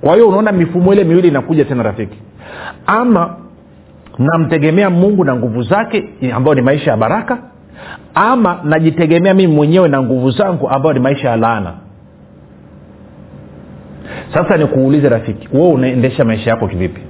Kwa 0.00 0.14
hiyo 0.14 0.28
unaona 0.28 0.52
mifumo 0.52 0.92
ile 0.92 1.04
miwili 1.04 1.28
inakuja 1.28 1.64
tena 1.64 1.82
rafiki. 1.82 2.18
Ama 2.86 3.36
namtegemea 4.18 4.90
mungu 4.90 5.24
na 5.24 5.36
nguvu 5.36 5.62
zake 5.62 6.04
ambayo 6.34 6.54
ni 6.54 6.62
maisha 6.62 6.90
ya 6.90 6.96
baraka 6.96 7.38
ama 8.14 8.60
najitegemea 8.64 9.34
mimi 9.34 9.54
mwenyewe 9.54 9.88
na 9.88 10.02
nguvu 10.02 10.30
zangu 10.30 10.68
ambayo 10.68 10.92
ni 10.92 11.00
maisha 11.00 11.28
ya 11.30 11.36
laana. 11.36 11.74
Sasa 14.34 14.56
nikuulize 14.56 15.08
rafiki 15.08 15.48
wewe 15.52 15.68
unaendesha 15.68 16.24
maisha 16.24 16.50
yako 16.50 16.68
kivipi? 16.68 17.00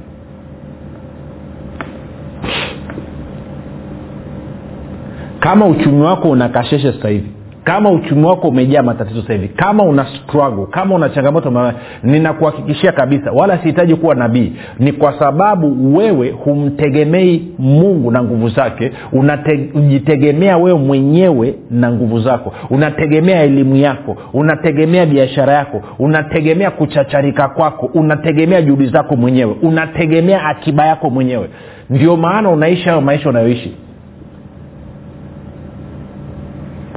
Kama 5.41 5.67
uchumi 5.67 6.03
wako 6.03 6.31
unakasheshe 6.31 6.93
sasa 6.93 7.09
hivi 7.09 7.31
kama 7.65 7.91
uchumi 7.91 8.25
wako 8.27 8.49
umejaa 8.49 8.83
matatizo 8.83 9.21
sasa 9.23 9.33
hivi 9.33 9.49
kama 9.49 9.83
una 9.85 10.07
struggle 10.07 10.67
kama 10.71 10.95
una 10.95 11.09
changamoto 11.09 11.73
ninakuhakikishia 12.03 12.93
kabisa 12.93 13.33
wala 13.33 13.59
sihitaji 13.59 13.95
kuwa 13.95 14.15
nabii 14.15 14.53
ni 14.79 14.93
kwa 14.93 15.19
sababu 15.19 15.97
wewe 15.97 16.31
humtegemei 16.31 17.49
mungu 17.59 18.11
na 18.11 18.23
nguvu 18.23 18.49
zake 18.49 18.93
unajitegemea 19.13 20.57
wewe 20.59 20.79
mwenyewe 20.79 21.55
na 21.71 21.93
nguvu 21.93 22.21
zako 22.21 22.53
unategemea 22.71 23.43
elimu 23.43 23.77
yako 23.77 24.17
unategemea 24.33 25.07
biashara 25.07 25.53
yako 25.53 25.83
unategemea 25.99 26.71
kuchacharika 26.71 27.49
kwako 27.49 27.91
unategemea 27.95 28.63
juhudi 28.63 28.87
zako 28.87 29.17
mwenyewe 29.17 29.57
unategemea 29.63 30.45
akiba 30.45 30.87
yako 30.87 31.11
mwenyewe. 31.11 31.49
Ndio 31.91 32.17
maana 32.17 32.51
unaishi 32.51 32.85
hayo 32.89 33.01
maisha 33.01 33.29
unayoishi 33.29 33.77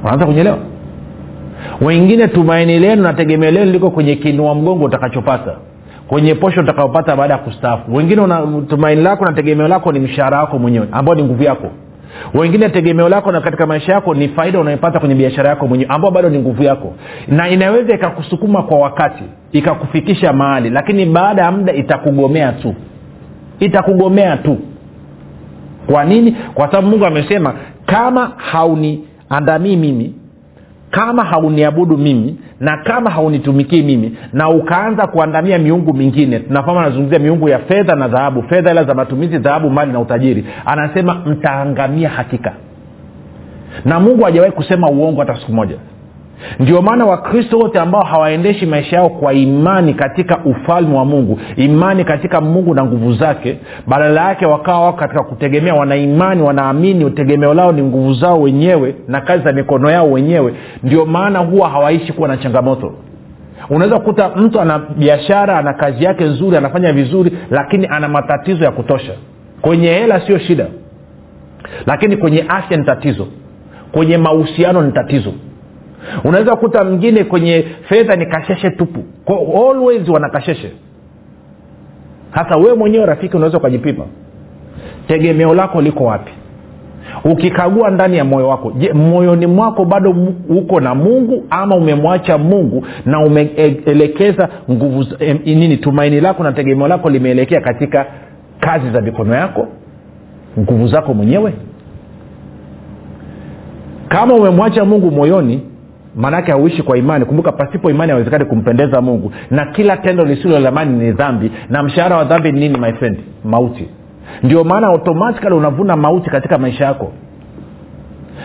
unaanza 0.04 0.26
kunyelewa 0.26 0.58
wengine 1.80 2.28
tumaini 2.28 2.78
lenu 2.78 3.02
na 3.02 3.12
tegemeo 3.12 3.50
lenu 3.50 3.72
liko 3.72 3.90
kwenye 3.90 4.16
kinua 4.16 4.54
mgongo 4.54 4.84
utakachopata 4.84 5.56
kwenye 6.08 6.34
posho 6.34 6.60
utakayopata 6.60 7.16
baada 7.16 7.34
ya 7.34 7.38
kustaafu. 7.40 7.94
Wengine 7.94 8.20
una, 8.20 8.46
tumaini 8.68 9.02
lako 9.02 9.24
na 9.24 9.32
tegemeo 9.32 9.68
lako 9.68 9.92
ni 9.92 10.00
mshahara 10.00 10.40
wako 10.40 10.58
mwenyewe 10.58 10.88
ambao 10.92 11.14
ni 11.14 11.22
nguvu 11.22 11.42
yako. 11.42 11.70
Wengine 12.34 12.68
tegemeo 12.68 13.08
lako 13.08 13.32
na 13.32 13.40
katika 13.40 13.66
maisha 13.66 13.92
yako 13.92 14.14
ni 14.14 14.28
faida 14.28 14.60
unayopata 14.60 15.00
kwenye 15.00 15.14
biashara 15.14 15.48
yako 15.50 15.66
mwenyewe 15.66 15.90
ambao 15.90 16.10
bado 16.10 16.28
ni 16.28 16.38
nguvu 16.38 16.62
yako. 16.62 16.92
Na 17.28 17.48
inaweza 17.48 17.94
ikakusukuma 17.94 18.62
kwa 18.62 18.78
wakati 18.78 19.24
ikakufikisha 19.52 20.32
mahali 20.32 20.70
lakini 20.70 21.06
baada 21.06 21.42
ya 21.42 21.50
muda 21.52 21.72
itakugomea 21.72 22.52
tu. 22.52 22.74
Itakugomea 23.60 24.36
tu. 24.36 24.58
Kwa 25.92 26.04
nini? 26.04 26.36
Kwa 26.54 26.66
sababu 26.66 26.88
mungu 26.88 27.06
amesema 27.06 27.54
kama 27.86 28.32
hauniandamii 29.28 29.76
mimi 29.76 30.14
kama 30.90 31.24
hauniabudu 31.24 31.98
mimi 31.98 32.36
na 32.60 32.76
kama 32.76 33.10
haunitumikii 33.10 33.82
mimi 33.82 34.16
na 34.32 34.48
ukaanza 34.48 35.06
kuandamia 35.06 35.58
miungu 35.58 35.94
mingine 35.94 36.38
tunafahamu 36.38 36.80
anazungumzia 36.80 37.18
miungu 37.18 37.48
ya 37.48 37.58
fedha 37.58 37.94
na 37.94 38.08
dhahabu 38.08 38.42
fedha 38.42 38.70
ila 38.70 38.84
za 38.84 38.94
matumizi 38.94 39.38
dhahabu 39.38 39.70
mali 39.70 39.92
na 39.92 40.00
utajiri. 40.00 40.44
Anasema 40.66 41.14
mtaangamia 41.14 42.08
hakika. 42.08 42.52
Na 43.84 44.00
mungu 44.00 44.24
hajawahi 44.24 44.52
kusema 44.52 44.90
uongo 44.90 45.20
hata 45.20 45.36
siku 45.40 45.52
moja 45.52 45.76
ndio 46.60 46.82
maana 46.82 47.04
wakristo 47.06 47.58
wote 47.58 47.78
ambao 47.80 48.02
hawaendeshi 48.02 48.66
maisha 48.66 48.96
yao 48.96 49.08
kwa 49.08 49.32
imani 49.32 49.94
katika 49.94 50.38
ufalme 50.44 50.96
wa 50.96 51.04
mungu 51.04 51.38
imani 51.56 52.04
katika 52.04 52.40
mungu 52.40 52.74
na 52.74 52.84
nguvu 52.84 53.12
zake 53.12 53.58
badala 53.86 54.28
yake 54.28 54.46
wakawa 54.46 54.80
wako 54.84 54.98
katika 54.98 55.22
kutegemea 55.22 55.74
wanaimani 55.74 56.42
wanaamini 56.42 57.04
utegemeo 57.04 57.54
lao 57.54 57.72
ni 57.72 57.82
nguvu 57.82 58.14
zao 58.14 58.40
wenyewe 58.40 58.94
na 59.08 59.20
kazi 59.20 59.44
za 59.44 59.52
mikono 59.52 59.90
yao 59.90 60.10
wenyewe. 60.10 60.54
Ndio 60.82 61.06
maana 61.06 61.38
huwa 61.38 61.68
hawaishi 61.68 62.12
kuwa 62.12 62.28
na 62.28 62.36
changamoto. 62.36 62.92
Unaweza 63.70 63.98
kukuta 63.98 64.28
mtu 64.28 64.60
ana 64.60 64.78
biashara 64.78 65.58
ana 65.58 65.72
kazi 65.72 66.04
yake 66.04 66.24
nzuri 66.24 66.56
anafanya 66.56 66.92
vizuri 66.92 67.32
lakini 67.50 67.86
ana 67.90 68.08
matatizo 68.08 68.64
ya 68.64 68.70
kutosha. 68.70 69.12
Kwenye 69.60 69.88
hela 69.88 70.20
sio 70.26 70.38
shida. 70.38 70.66
Lakini 71.86 72.16
kwenye 72.16 72.44
afya 72.48 72.76
ni 72.76 72.84
tatizo. 72.84 73.26
Kwenye 73.92 74.18
mahusiano 74.18 74.82
ni 74.82 74.92
tatizo 74.92 75.32
unaweza 76.24 76.50
kukuta 76.56 76.84
mwingine 76.84 77.24
kwenye 77.24 77.64
fedha 77.88 78.16
ni 78.16 78.26
kasheshe 78.26 78.70
tupu. 78.70 79.04
Kwa 79.24 79.36
always 79.38 80.08
wana 80.08 80.28
kasheshe 80.30 80.72
hasa 82.30 82.56
wewe 82.56 82.74
mwenyewe 82.74 83.06
rafiki 83.06 83.36
unaweza 83.36 83.58
ukajipima. 83.58 84.04
Tegemeo 85.08 85.54
lako 85.54 85.80
liko 85.80 86.04
wapi? 86.04 86.32
Ukikagua 87.24 87.90
ndani 87.90 88.16
ya 88.16 88.24
moyo 88.24 88.48
wako. 88.48 88.72
Je 88.78 88.92
moyoni 88.92 89.46
mwako 89.46 89.84
bado 89.84 90.16
uko 90.48 90.80
na 90.80 90.94
mungu 90.94 91.44
ama 91.50 91.76
umemwacha 91.76 92.38
mungu 92.38 92.86
na 93.06 93.20
umeelekeza 93.20 94.48
nguvu 94.70 95.06
eh, 95.18 95.40
nini 95.44 95.76
tumaini 95.76 96.20
lako 96.20 96.42
na 96.42 96.52
tegemeo 96.52 96.88
lako 96.88 97.10
limeelekea 97.10 97.60
katika 97.60 98.06
kazi 98.60 98.90
za 98.90 99.00
mikono 99.00 99.34
yako 99.34 99.68
nguvu 100.58 100.88
zako 100.88 101.14
mwenyewe? 101.14 101.52
Kama 104.08 104.34
umemwacha 104.34 104.84
mungu 104.84 105.10
moyoni 105.10 105.62
maanaake 106.18 106.50
hauishi 106.52 106.82
kwa 106.82 106.98
imani. 106.98 107.24
Kumbuka 107.24 107.52
pasipo 107.52 107.90
imani 107.90 108.12
awezekani 108.12 108.44
kumpendeza 108.44 109.00
mungu. 109.00 109.32
Na 109.50 109.66
kila 109.66 109.96
tendo 109.96 110.24
lisilo 110.24 110.58
lamani 110.58 111.04
ni 111.04 111.12
dhambi. 111.12 111.52
Na 111.70 111.82
mshahara 111.82 112.16
wa 112.16 112.24
dhambi 112.24 112.52
ni 112.52 112.60
nini 112.60 112.78
my 112.78 112.92
friend? 112.92 113.18
Mauti. 113.44 113.88
Ndio 114.42 114.64
maana 114.64 114.86
automatikali 114.86 115.54
unavuna 115.54 115.96
mauti 115.96 116.30
katika 116.30 116.58
maisha 116.58 116.84
yako. 116.84 117.12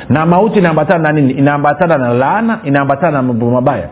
Na 0.10 0.26
mauti 0.26 0.60
inaambatana 0.60 1.04
na 1.04 1.12
nini? 1.12 1.32
Inaambatana 1.34 1.98
na 1.98 2.14
laana 2.14 2.60
inaambatana 2.64 3.12
na 3.12 3.22
mambo 3.22 3.52
mabaya. 3.52 3.90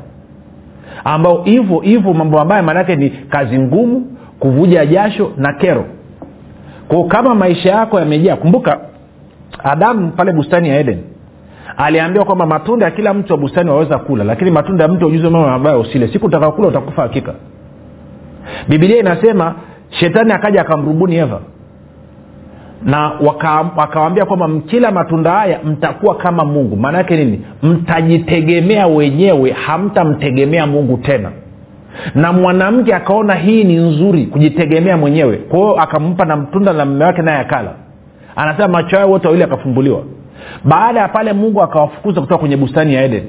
Ambao 1.03 1.43
hivyo 1.43 1.79
hivyo 1.79 2.13
mambo 2.13 2.37
mabaya 2.37 2.63
maanaake 2.63 2.95
ni 2.95 3.09
kazi 3.09 3.59
ngumu 3.59 4.05
kuvuja 4.39 4.85
jasho 4.85 5.31
na 5.37 5.53
kero. 5.53 5.85
Kwao 6.87 7.03
kama 7.03 7.35
maisha 7.35 7.69
yako 7.71 7.99
yamejaa 7.99 8.35
kumbuka 8.35 8.79
adamu 9.63 10.11
pale 10.11 10.31
bustani 10.31 10.69
ya 10.69 10.79
eden 10.79 10.97
aliambiwa 11.85 12.25
kwamba 12.25 12.45
matunda 12.45 12.85
ya 12.85 12.91
kila 12.91 13.13
mtu 13.13 13.33
wa 13.33 13.39
bustani 13.39 13.69
waweza 13.69 13.97
kula 13.97 14.23
lakini 14.23 14.51
matunda 14.51 14.83
ya 14.83 14.89
mtu 14.89 15.07
ujuzi 15.07 15.23
mambo 15.23 15.49
mabaya 15.49 15.77
usile. 15.77 16.07
Siku 16.07 16.25
utakakula 16.25 16.67
utakufa 16.67 17.01
hakika. 17.01 17.33
Bibilia 18.69 18.97
inasema 18.97 19.55
shetani 19.89 20.33
akaja 20.33 20.61
akamrubuni 20.61 21.15
eva. 21.15 21.39
Na 22.83 23.11
wakawambia 23.75 24.25
kwamba 24.25 24.47
mkila 24.47 24.91
matunda 24.91 25.31
haya 25.31 25.59
mtakuwa 25.65 26.15
kama 26.15 26.45
mungu. 26.45 26.75
Maana 26.75 26.97
yake 26.97 27.17
nini? 27.17 27.41
Mtajitegemea 27.63 28.87
wenyewe 28.87 29.51
hamtamtegemea 29.51 30.67
mungu 30.67 30.97
tena. 30.97 31.31
Na 32.15 32.33
mwanamke 32.33 32.95
akaona 32.95 33.35
hii 33.35 33.63
ni 33.63 33.75
nzuri 33.75 34.25
kujitegemea 34.25 34.97
mwenyewe. 34.97 35.37
Kwa 35.37 35.59
hiyo 35.59 35.81
akampa 35.81 36.25
na 36.25 36.35
mtunda 36.35 36.73
na 36.73 36.85
mme 36.85 37.05
wake 37.05 37.21
naye 37.21 37.37
akala. 37.39 37.73
Anasema 38.35 38.67
macho 38.67 38.95
yao 38.95 39.09
wote 39.11 39.27
wawili 39.27 39.43
akafumbuliwa 39.43 40.01
baada 40.63 40.99
ya 40.99 41.07
pale 41.07 41.33
mungu 41.33 41.61
akawafukuza 41.61 42.21
kutoka 42.21 42.39
kwenye 42.39 42.57
bustani 42.57 42.93
ya 42.93 43.03
eden. 43.03 43.23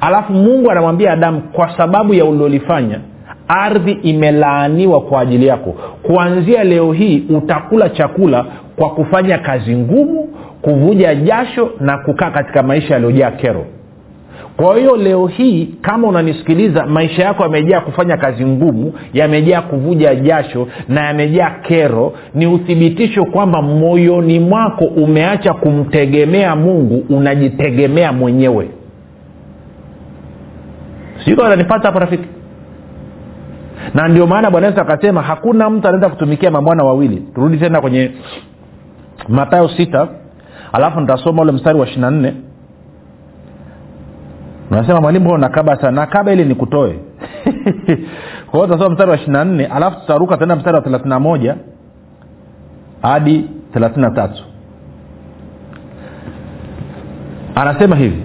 Alafu 0.00 0.32
mungu 0.32 0.70
anamwambia 0.70 1.12
adamu 1.12 1.40
kwa 1.40 1.76
sababu 1.76 2.14
ya 2.14 2.24
ulilolifanya 2.24 3.00
ardhi 3.48 3.92
imelaaniwa 3.92 5.00
kwa 5.00 5.20
ajili 5.20 5.46
yako. 5.46 5.74
Kuanzia 6.02 6.64
leo 6.64 6.92
hii 6.92 7.24
utakula 7.30 7.88
chakula 7.88 8.44
kwa 8.76 8.90
kufanya 8.90 9.38
kazi 9.38 9.76
ngumu 9.76 10.28
kuvuja 10.62 11.14
jasho 11.14 11.70
na 11.80 11.98
kukaa 11.98 12.30
katika 12.30 12.62
maisha 12.62 12.94
yaliyojaa 12.94 13.30
kero 13.30 13.66
kwa 14.60 14.78
hiyo 14.78 14.96
leo 14.96 15.26
hii 15.26 15.66
kama 15.80 16.08
unanisikiliza 16.08 16.86
maisha 16.86 17.22
yako 17.24 17.42
yamejaa 17.42 17.80
kufanya 17.80 18.16
kazi 18.16 18.46
ngumu 18.46 18.92
yamejaa 19.12 19.62
kuvuja 19.62 20.14
jasho 20.14 20.68
na 20.88 21.00
yamejaa 21.06 21.50
kero 21.50 22.12
ni 22.34 22.46
uthibitisho 22.46 23.24
kwamba 23.24 23.62
moyoni 23.62 24.40
mwako 24.40 24.84
umeacha 24.84 25.54
kumtegemea 25.54 26.56
mungu 26.56 27.04
unajitegemea 27.16 28.12
mwenyewe. 28.12 28.70
Siko 31.24 31.42
ananipata 31.44 31.88
hapo 31.88 31.98
rafiki. 31.98 32.28
Na 33.94 34.08
ndio 34.08 34.26
maana 34.26 34.50
bwana 34.50 34.66
yesu 34.66 34.80
akasema 34.80 35.22
hakuna 35.22 35.70
mtu 35.70 35.88
anaweza 35.88 36.08
kutumikia 36.08 36.50
mabwana 36.50 36.84
wawili. 36.84 37.16
Turudi 37.34 37.56
tena 37.58 37.80
kwenye 37.80 38.10
matayo 39.28 39.68
sita 39.68 40.08
alafu 40.72 41.00
nitasoma 41.00 41.42
ule 41.42 41.52
mstari 41.52 41.78
wa 41.78 41.86
ishiri 41.86 42.00
na 42.00 42.10
nne 42.10 42.34
unasema 44.70 45.00
mwalimu 45.00 45.38
nakaba 45.38 45.76
sana. 45.76 45.90
Nakaba 45.90 46.32
ili 46.32 46.44
nikutoe. 46.44 46.94
Kwao 48.50 48.64
hiyo 48.64 48.66
tutasoma 48.66 48.90
mstari 48.90 49.10
wa 49.10 49.16
ishiri 49.16 49.32
na 49.32 49.44
nne 49.44 49.66
alafu 49.66 50.00
tutaruka 50.00 50.36
tena 50.36 50.56
mstari 50.56 50.76
wa 50.76 50.82
thelathini 50.82 51.10
na 51.10 51.20
moja 51.20 51.56
hadi 53.02 53.50
thelathini 53.72 54.02
na 54.02 54.10
tatu. 54.10 54.44
Anasema 57.54 57.96
hivi. 57.96 58.22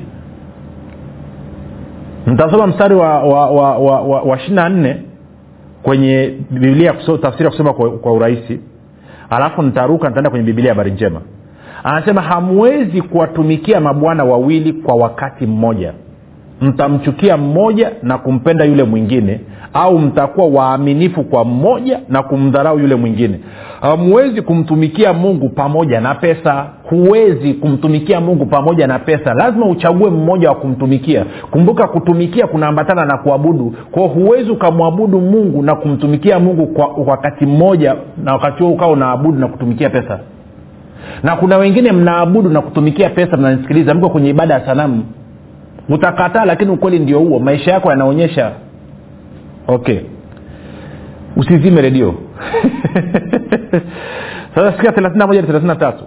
Ntasoma 2.28 2.68
mstari 2.68 2.96
wa 2.96 3.24
wa 3.24 3.50
wa 3.52 3.78
wa, 3.78 4.00
wa, 4.02 4.22
wa 4.22 4.38
ishiri 4.38 4.56
na 4.56 4.70
nne 4.70 5.02
kwenye 5.84 6.34
biblia 6.50 6.94
tafsiri 7.22 7.44
ya 7.44 7.50
kusoma 7.50 7.74
kwa, 7.74 7.92
kwa 7.92 8.14
urahisi. 8.14 8.60
Alafu 9.30 9.62
nitaruka 9.62 10.08
nitaenda 10.08 10.30
kwenye 10.30 10.46
biblia 10.46 10.72
habari 10.72 10.92
njema. 10.92 11.22
Anasema 11.84 12.22
hamwezi 12.22 13.02
kuwatumikia 13.02 13.80
mabwana 13.80 14.24
wawili 14.24 14.74
kwa 14.74 14.96
wakati 14.96 15.46
mmoja 15.46 15.94
mtamchukia 16.62 17.38
mmoja 17.38 17.92
na 18.04 18.18
kumpenda 18.18 18.66
yule 18.66 18.84
mwingine 18.84 19.40
au 19.74 20.00
mtakuwa 20.00 20.48
waaminifu 20.48 21.24
kwa 21.24 21.46
mmoja 21.46 22.00
na 22.10 22.24
kumdharau 22.24 22.80
yule 22.80 22.96
mwingine. 22.96 23.40
Hamwezi 23.82 24.42
kumtumikia 24.42 25.14
mungu 25.14 25.50
pamoja 25.50 26.02
na 26.02 26.16
pesa. 26.16 26.66
Huwezi 26.90 27.54
kumtumikia 27.54 28.22
mungu 28.22 28.46
pamoja 28.46 28.88
na 28.88 29.00
pesa. 29.00 29.34
Lazima 29.34 29.66
uchague 29.66 30.10
mmoja 30.10 30.50
wa 30.50 30.56
kumtumikia. 30.56 31.26
Kumbuka 31.52 31.88
kutumikia 31.88 32.48
kunaambatana 32.48 33.06
na 33.06 33.18
kuabudu. 33.18 33.74
Kwao 33.92 34.08
huwezi 34.08 34.52
ukamwabudu 34.52 35.22
mungu 35.22 35.64
na 35.64 35.76
kumtumikia 35.76 36.40
mungu 36.40 36.68
kwa 36.68 36.88
wakati 37.06 37.46
mmoja 37.46 37.96
na 38.24 38.34
wakati 38.34 38.64
huo 38.64 38.72
ukawa 38.72 38.92
unaabudu 38.92 39.40
na 39.40 39.48
kutumikia 39.48 39.90
pesa. 39.90 40.20
Na 41.24 41.36
kuna 41.36 41.58
wengine 41.58 41.92
mnaabudu 41.92 42.50
na 42.50 42.62
kutumikia 42.62 43.10
pesa 43.10 43.38
mnanisikiliza 43.38 43.94
mko 43.94 44.10
kwenye 44.10 44.30
ibada 44.30 44.54
ya 44.54 44.66
sanamu 44.66 45.04
utakataa 45.90 46.46
lakini 46.46 46.72
ukweli 46.72 47.00
ndio 47.00 47.20
huo. 47.20 47.40
Maisha 47.40 47.72
yako 47.72 47.90
yanaonyesha. 47.90 48.52
Okay. 49.68 50.00
Usizime 51.36 51.82
redio. 51.82 52.16
Sasa 54.56 54.72
sikia 54.78 54.92
thelathini 54.92 55.20
na 55.20 55.28
moja 55.28 55.44
thelathini 55.44 55.76
tatu. 55.76 56.04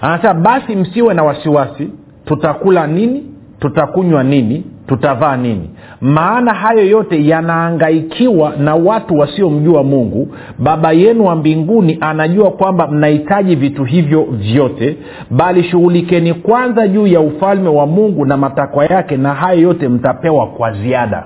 Anasema 0.00 0.34
basi 0.34 0.76
msiwe 0.76 1.14
na 1.14 1.22
wasiwasi. 1.22 1.90
Tutakula 2.24 2.86
nini? 2.86 3.26
Tutakunywa 3.60 4.24
nini? 4.24 4.64
Tutavaa 4.86 5.36
nini 5.36 5.70
maana 6.00 6.54
hayo 6.54 6.86
yote 6.86 7.26
yanaangaikiwa 7.26 8.52
na 8.58 8.74
watu 8.74 9.18
wasiomjua 9.18 9.82
mungu. 9.82 10.28
Baba 10.58 10.92
yenu 10.92 11.24
wa 11.24 11.34
mbinguni 11.36 11.98
anajua 12.00 12.50
kwamba 12.50 12.86
mnahitaji 12.88 13.56
vitu 13.56 13.84
hivyo 13.84 14.26
vyote 14.30 14.96
bali 15.30 15.62
shughulikeni 15.64 16.34
kwanza 16.34 16.88
juu 16.88 17.06
ya 17.06 17.20
ufalme 17.20 17.68
wa 17.68 17.86
mungu 17.86 18.24
na 18.24 18.36
matakwa 18.36 18.84
yake 18.84 19.16
na 19.16 19.34
hayo 19.34 19.60
yote 19.60 19.88
mtapewa 19.88 20.46
kwa 20.46 20.72
ziada. 20.72 21.24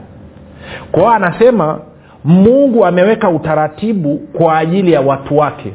Kwa 0.92 1.00
hiyo 1.02 1.12
anasema 1.14 1.78
mungu 2.24 2.86
ameweka 2.86 3.30
utaratibu 3.30 4.16
kwa 4.32 4.58
ajili 4.58 4.92
ya 4.92 5.00
watu 5.00 5.38
wake 5.38 5.72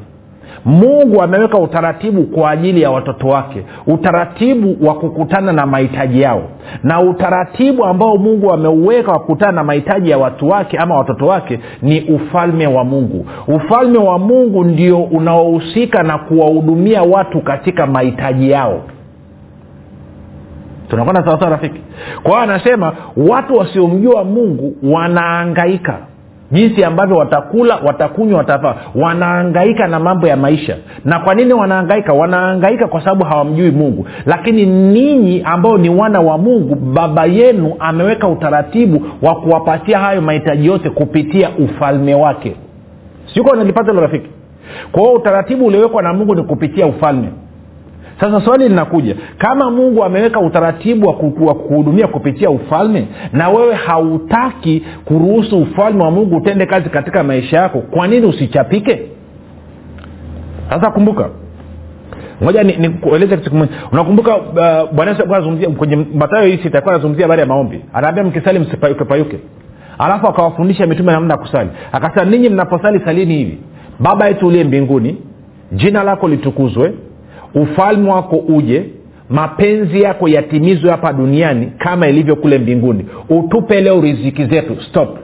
mungu 0.65 1.21
ameweka 1.21 1.57
utaratibu 1.57 2.23
kwa 2.23 2.51
ajili 2.51 2.81
ya 2.81 2.91
watoto 2.91 3.27
wake 3.27 3.63
utaratibu 3.87 4.87
wa 4.87 4.93
kukutana 4.95 5.53
na 5.53 5.65
mahitaji 5.65 6.21
yao 6.21 6.43
na 6.83 7.01
utaratibu 7.01 7.85
ambao 7.85 8.17
mungu 8.17 8.53
ameuweka 8.53 9.11
wa 9.11 9.19
kukutana 9.19 9.51
na 9.51 9.63
mahitaji 9.63 10.09
ya 10.09 10.17
watu 10.17 10.49
wake 10.49 10.77
ama 10.77 10.97
watoto 10.97 11.27
wake 11.27 11.59
ni 11.81 12.01
ufalme 12.01 12.67
wa 12.67 12.83
mungu. 12.83 13.25
Ufalme 13.47 13.97
wa 13.97 14.19
mungu 14.19 14.63
ndio 14.63 14.99
unaohusika 15.03 16.03
na 16.03 16.17
kuwahudumia 16.17 17.03
watu 17.03 17.41
katika 17.41 17.87
mahitaji 17.87 18.51
yao. 18.51 18.81
Tunakwenda 20.89 21.25
sawasawa 21.25 21.51
rafiki? 21.51 21.81
Kwa 22.23 22.31
hiyo 22.31 22.43
anasema 22.43 22.93
watu 23.17 23.55
wasiomjua 23.57 24.23
mungu 24.23 24.73
wanaangaika 24.83 25.97
jinsi 26.51 26.83
ambavyo 26.83 27.17
watakula 27.17 27.75
watakunywa 27.85 28.37
watavaa 28.37 28.75
wanaangaika 28.95 29.87
na 29.87 29.99
mambo 29.99 30.27
ya 30.27 30.37
maisha. 30.37 30.77
Na 31.05 31.19
kwa 31.19 31.35
nini 31.35 31.53
wanaangaika? 31.53 32.13
Wanaangaika 32.13 32.87
kwa 32.87 33.01
sababu 33.03 33.25
hawamjui 33.25 33.71
mungu. 33.71 34.07
Lakini 34.25 34.65
ninyi 34.65 35.41
ambao 35.45 35.77
ni 35.77 35.89
wana 35.89 36.21
wa 36.21 36.37
mungu 36.37 36.75
baba 36.75 37.25
yenu 37.25 37.73
ameweka 37.79 38.27
utaratibu 38.27 39.01
wa 39.21 39.35
kuwapatia 39.35 39.99
hayo 39.99 40.21
mahitaji 40.21 40.67
yote 40.67 40.89
kupitia 40.89 41.49
ufalme 41.49 42.15
wake. 42.15 42.55
Siuko 43.33 43.55
nalipata 43.55 43.89
hilo 43.91 44.01
rafiki. 44.01 44.29
Kwa 44.91 45.01
hiyo 45.01 45.13
utaratibu 45.13 45.65
uliowekwa 45.65 46.01
na 46.03 46.13
mungu 46.13 46.35
ni 46.35 46.43
kupitia 46.43 46.85
ufalme 46.87 47.29
sasa 48.19 48.41
swali 48.41 48.69
linakuja 48.69 49.15
kama 49.37 49.71
mungu 49.71 50.03
ameweka 50.03 50.39
utaratibu 50.39 51.07
wa 51.39 51.55
kuhudumia 51.55 52.07
kupitia 52.07 52.49
ufalme 52.49 53.07
na 53.33 53.49
wewe 53.49 53.73
hautaki 53.75 54.83
kuruhusu 55.05 55.57
ufalme 55.57 56.03
wa 56.03 56.11
mungu 56.11 56.37
utende 56.37 56.65
kazi 56.65 56.89
katika 56.89 57.23
maisha 57.23 57.57
yako 57.57 57.79
kwa 57.81 58.07
nini 58.07 58.25
usichapike? 58.25 59.01
Sasa 60.69 60.91
kumbuka 60.91 61.29
moja 62.41 62.63
nikueleze 62.63 63.35
ni 63.35 63.37
kitu 63.41 63.51
kimoja. 63.51 63.71
Unakumbuka 63.91 64.37
uh, 64.37 66.05
matayo 66.15 66.47
hii 66.47 66.57
sitakuwa 66.63 66.93
anazungumzia 66.93 67.23
habari 67.25 67.41
ya 67.41 67.47
maombi. 67.47 67.81
Anaambia 67.93 68.23
mkisali 68.23 68.59
msipayukepayuke 68.59 69.39
alafu 69.97 70.27
akawafundisha 70.27 70.87
mitume 70.87 71.11
namna 71.11 71.33
ya 71.33 71.39
kusali. 71.39 71.69
Akasema 71.91 72.25
ninyi 72.25 72.49
mnaposali 72.49 72.99
salini 73.05 73.37
hivi. 73.37 73.57
Baba 73.99 74.27
yetu 74.27 74.47
uliye 74.47 74.63
mbinguni 74.63 75.17
jina 75.71 76.03
lako 76.03 76.27
litukuzwe 76.27 76.93
ufalme 77.55 78.09
wako 78.11 78.35
uje 78.35 78.85
mapenzi 79.29 80.01
yako 80.01 80.27
yatimizwe 80.27 80.91
hapa 80.91 81.13
duniani 81.13 81.71
kama 81.77 82.07
ilivyo 82.07 82.35
kule 82.35 82.57
mbinguni. 82.57 83.05
Utupe 83.29 83.81
leo 83.81 84.01
riziki 84.01 84.45
zetu. 84.45 84.77
Stop. 84.89 85.17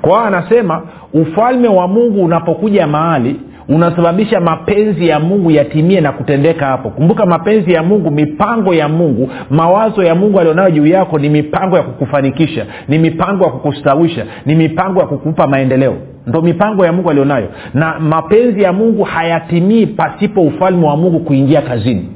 Kwa 0.00 0.10
hiyo 0.10 0.20
anasema 0.24 0.82
ufalme 1.14 1.68
wa 1.68 1.88
mungu 1.88 2.24
unapokuja 2.24 2.86
mahali 2.86 3.36
unasababisha 3.68 4.40
mapenzi 4.40 5.08
ya 5.08 5.20
mungu 5.20 5.50
yatimie 5.50 6.00
na 6.00 6.12
kutendeka 6.12 6.66
hapo. 6.66 6.90
Kumbuka 6.90 7.26
mapenzi 7.26 7.72
ya 7.72 7.82
mungu 7.82 8.10
mipango 8.10 8.74
ya 8.74 8.88
mungu 8.88 9.30
mawazo 9.50 10.02
ya 10.02 10.14
mungu 10.14 10.40
alionayo 10.40 10.70
juu 10.70 10.86
yako 10.86 11.18
ni 11.18 11.28
mipango 11.28 11.76
ya 11.76 11.82
kukufanikisha 11.82 12.66
ni 12.88 12.98
mipango 12.98 13.44
ya 13.44 13.50
kukustawisha 13.50 14.26
ni 14.46 14.54
mipango 14.54 15.00
ya 15.00 15.06
kukupa 15.06 15.46
maendeleo 15.46 15.96
ndo 16.26 16.42
mipango 16.42 16.84
ya 16.86 16.92
mungu 16.92 17.10
alionayo. 17.10 17.48
Na 17.74 17.98
mapenzi 18.00 18.62
ya 18.62 18.72
mungu 18.72 19.02
hayatimii 19.02 19.86
pasipo 19.86 20.42
ufalme 20.42 20.86
wa 20.86 20.96
mungu 20.96 21.20
kuingia 21.20 21.62
kazini. 21.62 22.08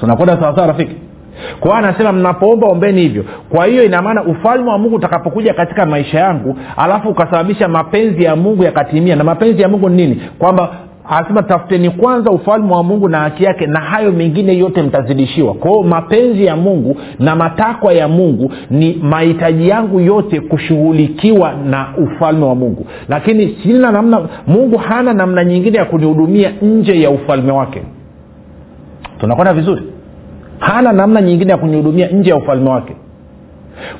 Tunakwenda 0.00 0.40
sawasawa 0.40 0.66
rafiki? 0.66 0.96
Kwa 1.60 1.70
hiyo 1.70 1.74
anasema 1.88 2.12
mnapoomba 2.12 2.66
ombeni 2.66 3.00
hivyo. 3.00 3.24
Kwa 3.48 3.66
hiyo 3.66 3.84
inamaana 3.84 4.24
ufalme 4.24 4.70
wa 4.70 4.78
mungu 4.78 4.94
utakapokuja 4.96 5.54
katika 5.54 5.86
maisha 5.86 6.20
yangu 6.20 6.56
alafu 6.76 7.08
ukasababisha 7.08 7.68
mapenzi 7.68 8.24
ya 8.24 8.36
mungu 8.36 8.64
yakatimia. 8.64 9.16
Na 9.16 9.24
mapenzi 9.24 9.62
ya 9.62 9.68
mungu 9.68 9.88
ni 9.88 9.96
nini? 9.96 10.22
Kwamba 10.38 10.70
anasema 11.08 11.42
tafuteni 11.42 11.90
kwanza 11.90 12.30
ufalme 12.30 12.72
wa 12.72 12.82
mungu 12.82 13.08
na 13.08 13.18
haki 13.18 13.44
yake 13.44 13.66
na 13.66 13.80
hayo 13.80 14.12
mengine 14.12 14.58
yote 14.58 14.82
mtazidishiwa. 14.82 15.54
Kwao 15.54 15.82
mapenzi 15.82 16.44
ya 16.44 16.56
mungu 16.56 16.96
na 17.18 17.36
matakwa 17.36 17.92
ya 17.92 18.08
mungu 18.08 18.52
ni 18.70 18.98
mahitaji 19.02 19.68
yangu 19.68 20.00
yote 20.00 20.40
kushughulikiwa 20.40 21.52
na 21.52 21.86
ufalme 21.96 22.44
wa 22.44 22.54
mungu. 22.54 22.86
Lakini 23.08 23.56
sina 23.62 23.92
namna 23.92 24.28
mungu 24.46 24.76
hana 24.78 25.12
namna 25.14 25.44
nyingine 25.44 25.78
ya 25.78 25.84
kunihudumia 25.84 26.50
nje 26.62 27.00
ya 27.00 27.10
ufalme 27.10 27.52
wake. 27.52 27.82
Tunakwenda 29.20 29.54
vizuri? 29.54 29.82
Hana 30.58 30.92
namna 30.92 31.20
nyingine 31.22 31.50
ya 31.50 31.56
kunihudumia 31.58 32.08
nje 32.08 32.30
ya 32.30 32.36
ufalme 32.36 32.70
wake. 32.70 32.96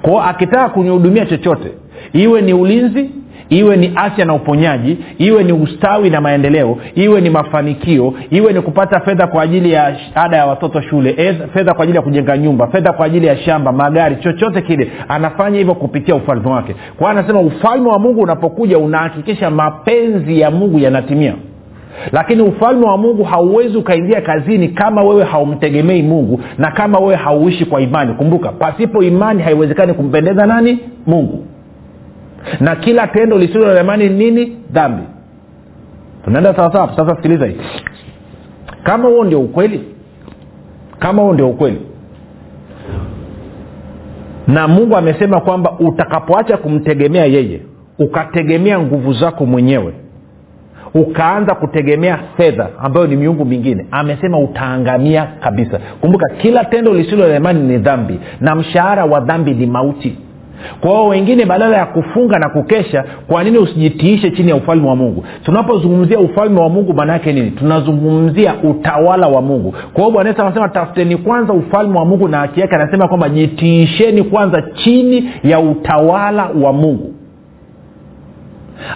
Kwao 0.02 0.22
akitaka 0.22 0.68
kunihudumia 0.68 1.26
chochote 1.26 1.70
iwe 2.12 2.42
ni 2.42 2.52
ulinzi 2.54 3.10
iwe 3.48 3.76
ni 3.76 3.92
afya 3.94 4.24
na 4.24 4.35
uponyaji 4.35 4.98
iwe 5.18 5.44
ni 5.44 5.52
ustawi 5.52 6.11
na 6.11 6.20
maendeleo 6.20 6.78
iwe 6.94 7.20
ni 7.20 7.30
mafanikio 7.30 8.14
iwe 8.30 8.52
ni 8.52 8.61
kupata 8.61 9.00
fedha 9.00 9.26
kwa 9.26 9.42
ajili 9.42 9.72
ya 9.72 9.96
ada 10.14 10.37
ya 10.37 10.46
watoto 10.46 10.80
shule 10.80 11.35
fedha 11.54 11.74
kwa 11.74 11.82
ajili 11.82 11.96
ya 11.96 12.02
kujenga 12.02 12.37
nyumba 12.38 12.66
fedha 12.66 12.92
kwa 12.92 13.06
ajili 13.06 13.26
ya 13.26 13.37
shamba 13.37 13.72
magari 13.72 14.16
chochote 14.16 14.62
kile 14.62 14.90
anafanya 15.09 15.59
hivyo 15.59 15.74
kupitia 15.74 16.14
ufalme 16.14 16.50
wake. 16.50 16.74
Kwa 16.98 17.11
anasema 17.11 17.40
ufalme 17.40 17.88
wa 17.88 17.98
mungu 17.98 18.20
unapokuja 18.20 18.78
unahakikisha 18.78 19.50
mapenzi 19.50 20.40
ya 20.40 20.50
mungu 20.50 20.78
yanatimia. 20.78 21.35
Lakini 22.12 22.42
ufalme 22.42 22.87
wa 22.87 22.98
mungu 22.98 23.24
hauwezi 23.24 23.76
ukaingia 23.76 24.20
kazini 24.20 24.68
kama 24.68 25.02
wewe 25.02 25.24
haumtegemei 25.24 26.02
mungu 26.02 26.40
na 26.59 26.70
kama 26.70 26.98
wewe 26.98 27.14
hauishi 27.16 27.64
kwa 27.64 27.80
imani. 27.80 28.14
Kumbuka 28.14 28.48
pasipo 28.52 29.02
imani 29.02 29.42
haiwezekani 29.42 29.94
kumpendeza 29.94 30.46
nani? 30.46 30.78
Mungu 31.06 31.44
na 32.61 32.76
kila 32.76 33.06
tendo 33.06 33.38
lisilo 33.38 33.74
la 33.74 33.96
nini? 33.96 34.56
Dhambi. 34.70 35.02
Tunaenda 36.24 36.54
sawasawa 36.54 36.96
sasa 36.96 37.16
sikiliza 37.16 37.46
hii. 37.46 37.56
Kama 38.82 39.09
huo 39.09 39.24
ndio 39.24 39.40
ukweli 39.40 39.85
kama 40.98 41.22
huo 41.22 41.32
ndio 41.32 41.48
ukweli 41.48 41.80
na 44.46 44.68
mungu 44.68 44.96
amesema 44.96 45.40
kwamba 45.40 45.72
utakapoacha 45.78 46.56
kumtegemea 46.56 47.24
yeye 47.26 47.61
ukategemea 47.98 48.78
nguvu 48.80 49.12
zako 49.12 49.46
mwenyewe 49.46 49.92
ukaanza 50.94 51.54
kutegemea 51.54 52.18
fedha 52.37 52.68
ambayo 52.78 53.06
ni 53.06 53.16
miungu 53.16 53.44
mingine 53.44 53.87
amesema 53.90 54.38
utaangamia 54.38 55.26
kabisa. 55.40 55.80
Kumbuka 56.00 56.28
kila 56.28 56.64
tendo 56.64 56.94
lisilo 56.94 57.28
la 57.28 57.37
imani 57.37 57.61
ni 57.61 57.78
dhambi 57.78 58.20
na 58.40 58.54
mshahara 58.54 59.04
wa 59.04 59.20
dhambi 59.20 59.54
ni 59.54 59.66
mauti 59.66 60.18
kwa 60.80 60.90
hiyo 60.90 61.06
wengine 61.06 61.44
badala 61.46 61.76
ya 61.76 61.86
kufunga 61.86 62.38
na 62.38 62.48
kukesha 62.48 63.04
kwa 63.26 63.44
nini 63.44 63.58
usijitiishe 63.58 64.30
chini 64.30 64.48
ya 64.50 64.56
ufalme 64.56 64.88
wa 64.88 64.96
mungu? 64.96 65.24
Tunapozungumzia 65.44 66.18
ufalme 66.20 66.60
wa 66.60 66.68
mungu 66.68 66.94
maana 66.94 67.12
yake 67.12 67.32
nini? 67.32 67.50
Tunazungumzia 67.50 68.54
utawala 68.62 69.28
wa 69.28 69.42
mungu. 69.42 69.74
Kwa 69.92 70.02
hiyo 70.02 70.10
bwana 70.10 70.30
yesu 70.30 70.42
anasema 70.42 70.68
tafuteni 70.68 71.16
kwanza 71.16 71.52
ufalme 71.52 71.98
wa 71.98 72.04
mungu 72.04 72.28
na 72.28 72.38
haki 72.38 72.60
yake. 72.60 72.74
Anasema 72.74 73.08
kwamba 73.08 73.28
jitiisheni 73.28 74.22
kwanza 74.22 74.62
chini 74.62 75.30
ya 75.44 75.60
utawala 75.60 76.50
wa 76.62 76.72
mungu. 76.72 77.12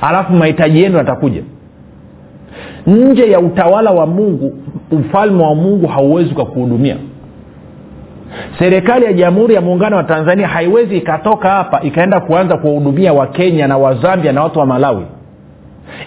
Alafu 0.01 0.33
mahitaji 0.33 0.83
yenu 0.83 0.99
yatakuja. 0.99 1.43
Nje 2.87 3.31
ya 3.31 3.41
utawala 3.41 3.91
wa 3.91 4.07
mungu 4.07 4.55
ufalme 4.93 5.43
wa 5.43 5.55
mungu 5.55 5.87
hauwezi 5.87 6.31
ukakuhudumia 6.31 6.97
serikali 8.59 9.05
ya 9.05 9.13
jamhuri 9.13 9.55
ya 9.55 9.61
muungano 9.61 9.97
wa 9.97 10.05
tanzania 10.05 10.49
haiwezi 10.49 10.97
ikatoka 10.97 11.51
hapa 11.51 11.81
ikaenda 11.83 12.21
kuanza 12.21 12.57
kuwahudumia 12.57 13.13
wakenya 13.13 13.67
na 13.69 13.79
wazambia 13.79 14.33
na 14.33 14.43
watu 14.43 14.59
wa 14.59 14.67
malawi. 14.67 15.05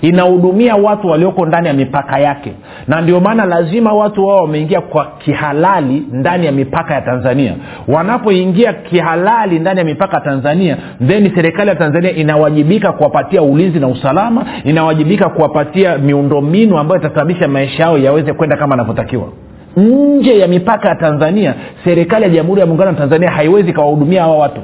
Inahudumia 0.01 0.75
watu 0.75 1.07
walioko 1.07 1.45
ndani 1.45 1.67
ya 1.67 1.73
mipaka 1.73 2.19
yake. 2.19 2.53
Na 2.87 3.01
ndio 3.01 3.19
maana 3.19 3.45
lazima 3.45 3.93
watu 3.93 4.25
wao 4.27 4.41
wameingia 4.41 4.81
kwa 4.81 5.05
kihalali 5.17 6.03
ndani 6.11 6.45
ya 6.45 6.51
mipaka 6.51 6.93
ya 6.93 7.01
tanzania. 7.01 7.53
Wanapoingia 7.87 8.73
kihalali 8.73 9.59
ndani 9.59 9.79
ya 9.79 9.85
mipaka 9.85 10.17
ya 10.17 10.23
tanzania 10.23 10.77
then 11.07 11.35
serikali 11.35 11.69
ya 11.69 11.75
tanzania 11.75 12.11
inawajibika 12.11 12.91
kuwapatia 12.91 13.41
ulinzi 13.41 13.79
na 13.79 13.87
usalama 13.87 14.45
inawajibika 14.63 15.29
kuwapatia 15.29 15.97
miundombinu 15.97 16.77
ambayo 16.77 17.01
itasababisha 17.01 17.47
maisha 17.47 17.83
yao 17.83 17.97
yaweze 17.97 18.33
kwenda 18.33 18.57
kama 18.57 18.73
anavyotakiwa 18.73 19.27
nje 19.77 20.39
ya 20.39 20.47
mipaka 20.47 20.89
ya 20.89 20.95
tanzania 20.95 21.55
serikali 21.83 22.23
ya 22.23 22.29
jamhuri 22.29 22.61
ya 22.61 22.67
muungano 22.67 22.89
wa 22.91 22.97
tanzania 22.97 23.31
haiwezi 23.31 23.69
ikawahudumia 23.69 24.21
hawa 24.21 24.37
watu 24.37 24.61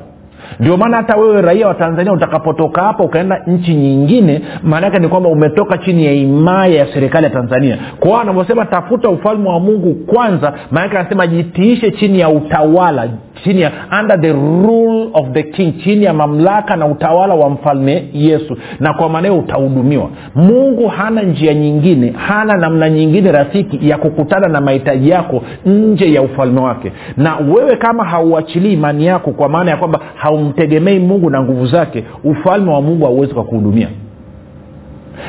ndio 0.60 0.78
maana 0.78 0.98
hata 0.98 1.16
wewe 1.16 1.42
raia 1.42 1.68
wa 1.68 1.74
tanzania 1.74 2.14
utakapotoka 2.14 2.82
hapa 2.82 3.04
ukaenda 3.04 3.42
nchi 3.48 3.76
nyingine 3.76 4.42
maanaake 4.64 5.00
ni 5.00 5.08
kwamba 5.08 5.30
umetoka 5.30 5.78
chini 5.78 6.06
ya 6.06 6.12
himaya 6.12 6.76
ya 6.76 6.94
serikali 6.94 7.24
ya 7.24 7.30
tanzania. 7.30 7.78
Kwa 8.00 8.08
hiyo 8.10 8.20
anavyosema 8.22 8.66
tafuta 8.66 9.10
ufalme 9.10 9.50
wa 9.50 9.60
mungu 9.60 9.94
kwanza 9.96 10.54
maanake 10.72 10.98
anasema 10.98 11.28
jitiishe 11.28 11.92
chini 11.92 12.20
ya 12.20 12.30
utawala 12.30 13.10
chini 13.44 13.62
ya 13.62 13.72
under 14.02 14.22
the 14.22 14.32
rule 14.32 15.10
of 15.14 15.32
the 15.34 15.44
king 15.44 15.74
chini 15.84 16.06
ya 16.06 16.14
mamlaka 16.14 16.76
na 16.76 16.86
utawala 16.88 17.34
wa 17.36 17.50
mfalme 17.50 18.04
yesu. 18.14 18.58
Na 18.80 18.94
kwa 18.94 19.10
maanao 19.10 19.38
utahudumiwa. 19.40 20.10
Mungu 20.36 20.88
hana 20.88 21.22
njia 21.22 21.54
nyingine 21.54 22.14
hana 22.28 22.58
namna 22.58 22.90
nyingine 22.90 23.32
rafiki 23.32 23.90
ya 23.90 23.98
kukutana 23.98 24.48
na 24.48 24.62
mahitaji 24.62 25.10
yako 25.10 25.44
nje 25.66 26.14
ya 26.14 26.22
ufalme 26.22 26.62
wake. 26.62 26.92
Na 27.18 27.36
wewe 27.38 27.76
kama 27.76 28.04
hauachilii 28.06 28.74
imani 28.74 29.06
yako 29.06 29.32
kwa 29.32 29.50
maana 29.50 29.72
ya 29.72 29.78
kwamba 29.78 30.00
haumtegemei 30.30 31.00
mungu 31.00 31.30
na 31.30 31.42
nguvu 31.42 31.66
zake 31.66 32.04
ufalme 32.24 32.72
wa 32.72 32.82
mungu 32.82 33.06
hauwezi 33.06 33.34
kwa 33.34 33.44
kuhudumia 33.44 33.88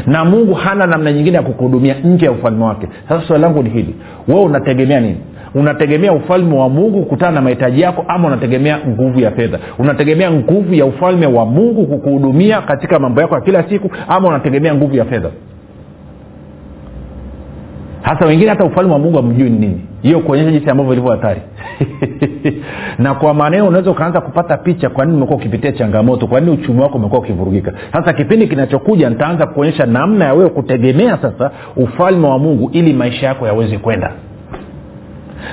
na 0.06 0.24
mungu 0.24 0.54
hana 0.54 0.86
namna 0.86 1.12
nyingine 1.12 1.36
ya 1.36 1.42
kukuhudumia 1.42 1.94
nje 2.04 2.24
ya 2.26 2.32
ufalme 2.32 2.64
wake. 2.64 2.88
Sasa 3.08 3.26
swali 3.26 3.42
langu 3.42 3.62
ni 3.62 3.70
hili. 3.70 3.94
Wewe 4.28 4.40
unategemea 4.42 5.00
nini? 5.00 5.16
Unategemea 5.54 6.12
ufalme 6.12 6.56
wa 6.58 6.68
mungu 6.68 7.00
kukutana 7.02 7.32
na 7.32 7.40
mahitaji 7.40 7.80
yako 7.80 8.04
ama 8.08 8.28
unategemea 8.28 8.78
nguvu 8.88 9.20
ya 9.20 9.30
fedha? 9.30 9.58
Unategemea 9.78 10.30
nguvu 10.30 10.74
ya 10.74 10.86
ufalme 10.86 11.26
wa 11.26 11.46
mungu 11.46 11.86
kukuhudumia 11.86 12.60
katika 12.60 12.98
mambo 12.98 13.20
yako 13.20 13.34
ya 13.34 13.40
kila 13.40 13.62
siku 13.68 13.90
ama 14.08 14.28
unategemea 14.28 14.74
nguvu 14.74 14.96
ya 14.96 15.04
fedha 15.04 15.30
hasa 18.02 18.26
wengine 18.26 18.50
hata 18.50 18.64
ufalme 18.64 18.92
wa 18.92 18.98
mungu 18.98 19.16
hamjui 19.16 19.50
nini. 19.50 19.80
Hiyo 20.02 20.20
kuonyesha 20.20 20.50
jinsi 20.50 20.70
ambavyo 20.70 20.92
ilivyo 20.92 21.10
hatari. 21.10 21.40
Na 22.98 23.14
kwa 23.14 23.34
maneno 23.34 23.68
unaweza 23.68 23.90
ukaanza 23.90 24.20
kupata 24.20 24.56
picha 24.56 24.88
kwa 24.90 25.04
nini 25.04 25.16
umekuwa 25.16 25.38
ukipitia 25.38 25.72
changamoto 25.72 26.26
kwa 26.26 26.40
nini 26.40 26.52
uchumi 26.52 26.80
wako 26.80 26.98
umekuwa 26.98 27.20
ukivurugika. 27.20 27.72
Sasa 27.92 28.12
kipindi 28.12 28.48
kinachokuja 28.48 29.10
nitaanza 29.10 29.46
kuonyesha 29.46 29.86
namna 29.86 30.24
ya 30.24 30.34
wewe 30.34 30.50
kutegemea 30.50 31.18
sasa 31.22 31.50
ufalme 31.76 32.26
wa 32.28 32.38
mungu 32.38 32.70
ili 32.72 32.92
maisha 32.92 33.26
yako 33.26 33.46
yaweze 33.46 33.78
kwenda. 33.78 34.12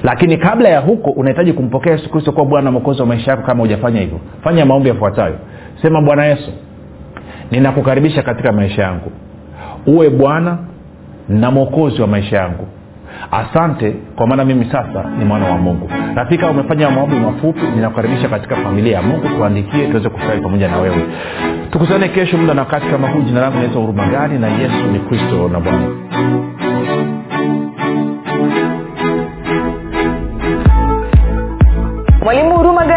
Lakini 0.03 0.37
kabla 0.37 0.69
ya 0.69 0.79
huko 0.79 1.09
unahitaji 1.11 1.53
kumpokea 1.53 1.91
yesu 1.91 2.09
kristo 2.09 2.31
kuwa 2.31 2.45
bwana 2.45 2.71
mokozi 2.71 3.01
wa 3.01 3.07
maisha 3.07 3.31
yako 3.31 3.43
kama 3.43 3.61
hujafanya 3.61 3.99
hivyo. 4.01 4.19
Fanya 4.43 4.65
maombi 4.65 4.89
yafuatayo. 4.89 5.35
Sema 5.81 6.01
bwana 6.01 6.25
yesu 6.25 6.51
ninakukaribisha 7.51 8.21
katika 8.21 8.51
maisha 8.51 8.81
yangu. 8.83 9.11
Uwe 9.87 10.09
bwana 10.09 10.57
na 11.29 11.51
mwokozi 11.51 12.01
wa 12.01 12.07
maisha 12.07 12.37
yangu. 12.37 12.67
Asante 13.31 13.95
kwa 14.15 14.27
maana 14.27 14.45
mimi 14.45 14.65
sasa 14.65 15.03
ni 15.19 15.25
mwana 15.25 15.45
wa 15.45 15.57
mungu. 15.57 15.89
Rafika 16.15 16.47
umefanya 16.49 16.89
maombi 16.91 17.15
mafupi 17.15 17.61
ninakukaribisha 17.75 18.29
katika 18.29 18.55
familia 18.55 18.93
ya 18.95 19.01
mungu 19.01 19.27
tuandikie 19.37 19.87
tuweze 19.87 20.09
kufurahi 20.09 20.41
pamoja 20.41 20.67
na 20.67 20.77
wewe. 20.77 21.03
Tukutane 21.71 22.07
kesho 22.09 22.37
muda 22.37 22.53
na 22.53 22.61
wakati 22.61 22.85
kama 22.87 23.07
huu. 23.09 23.21
Jina 23.21 23.41
langu 23.41 23.57
naitwa 23.57 23.81
huruma 23.81 24.05
gani 24.07 24.39
na 24.39 24.47
yesu 24.47 24.87
ni 24.93 24.99
kristo 24.99 25.49
na 25.53 25.59
bwana 25.59 25.87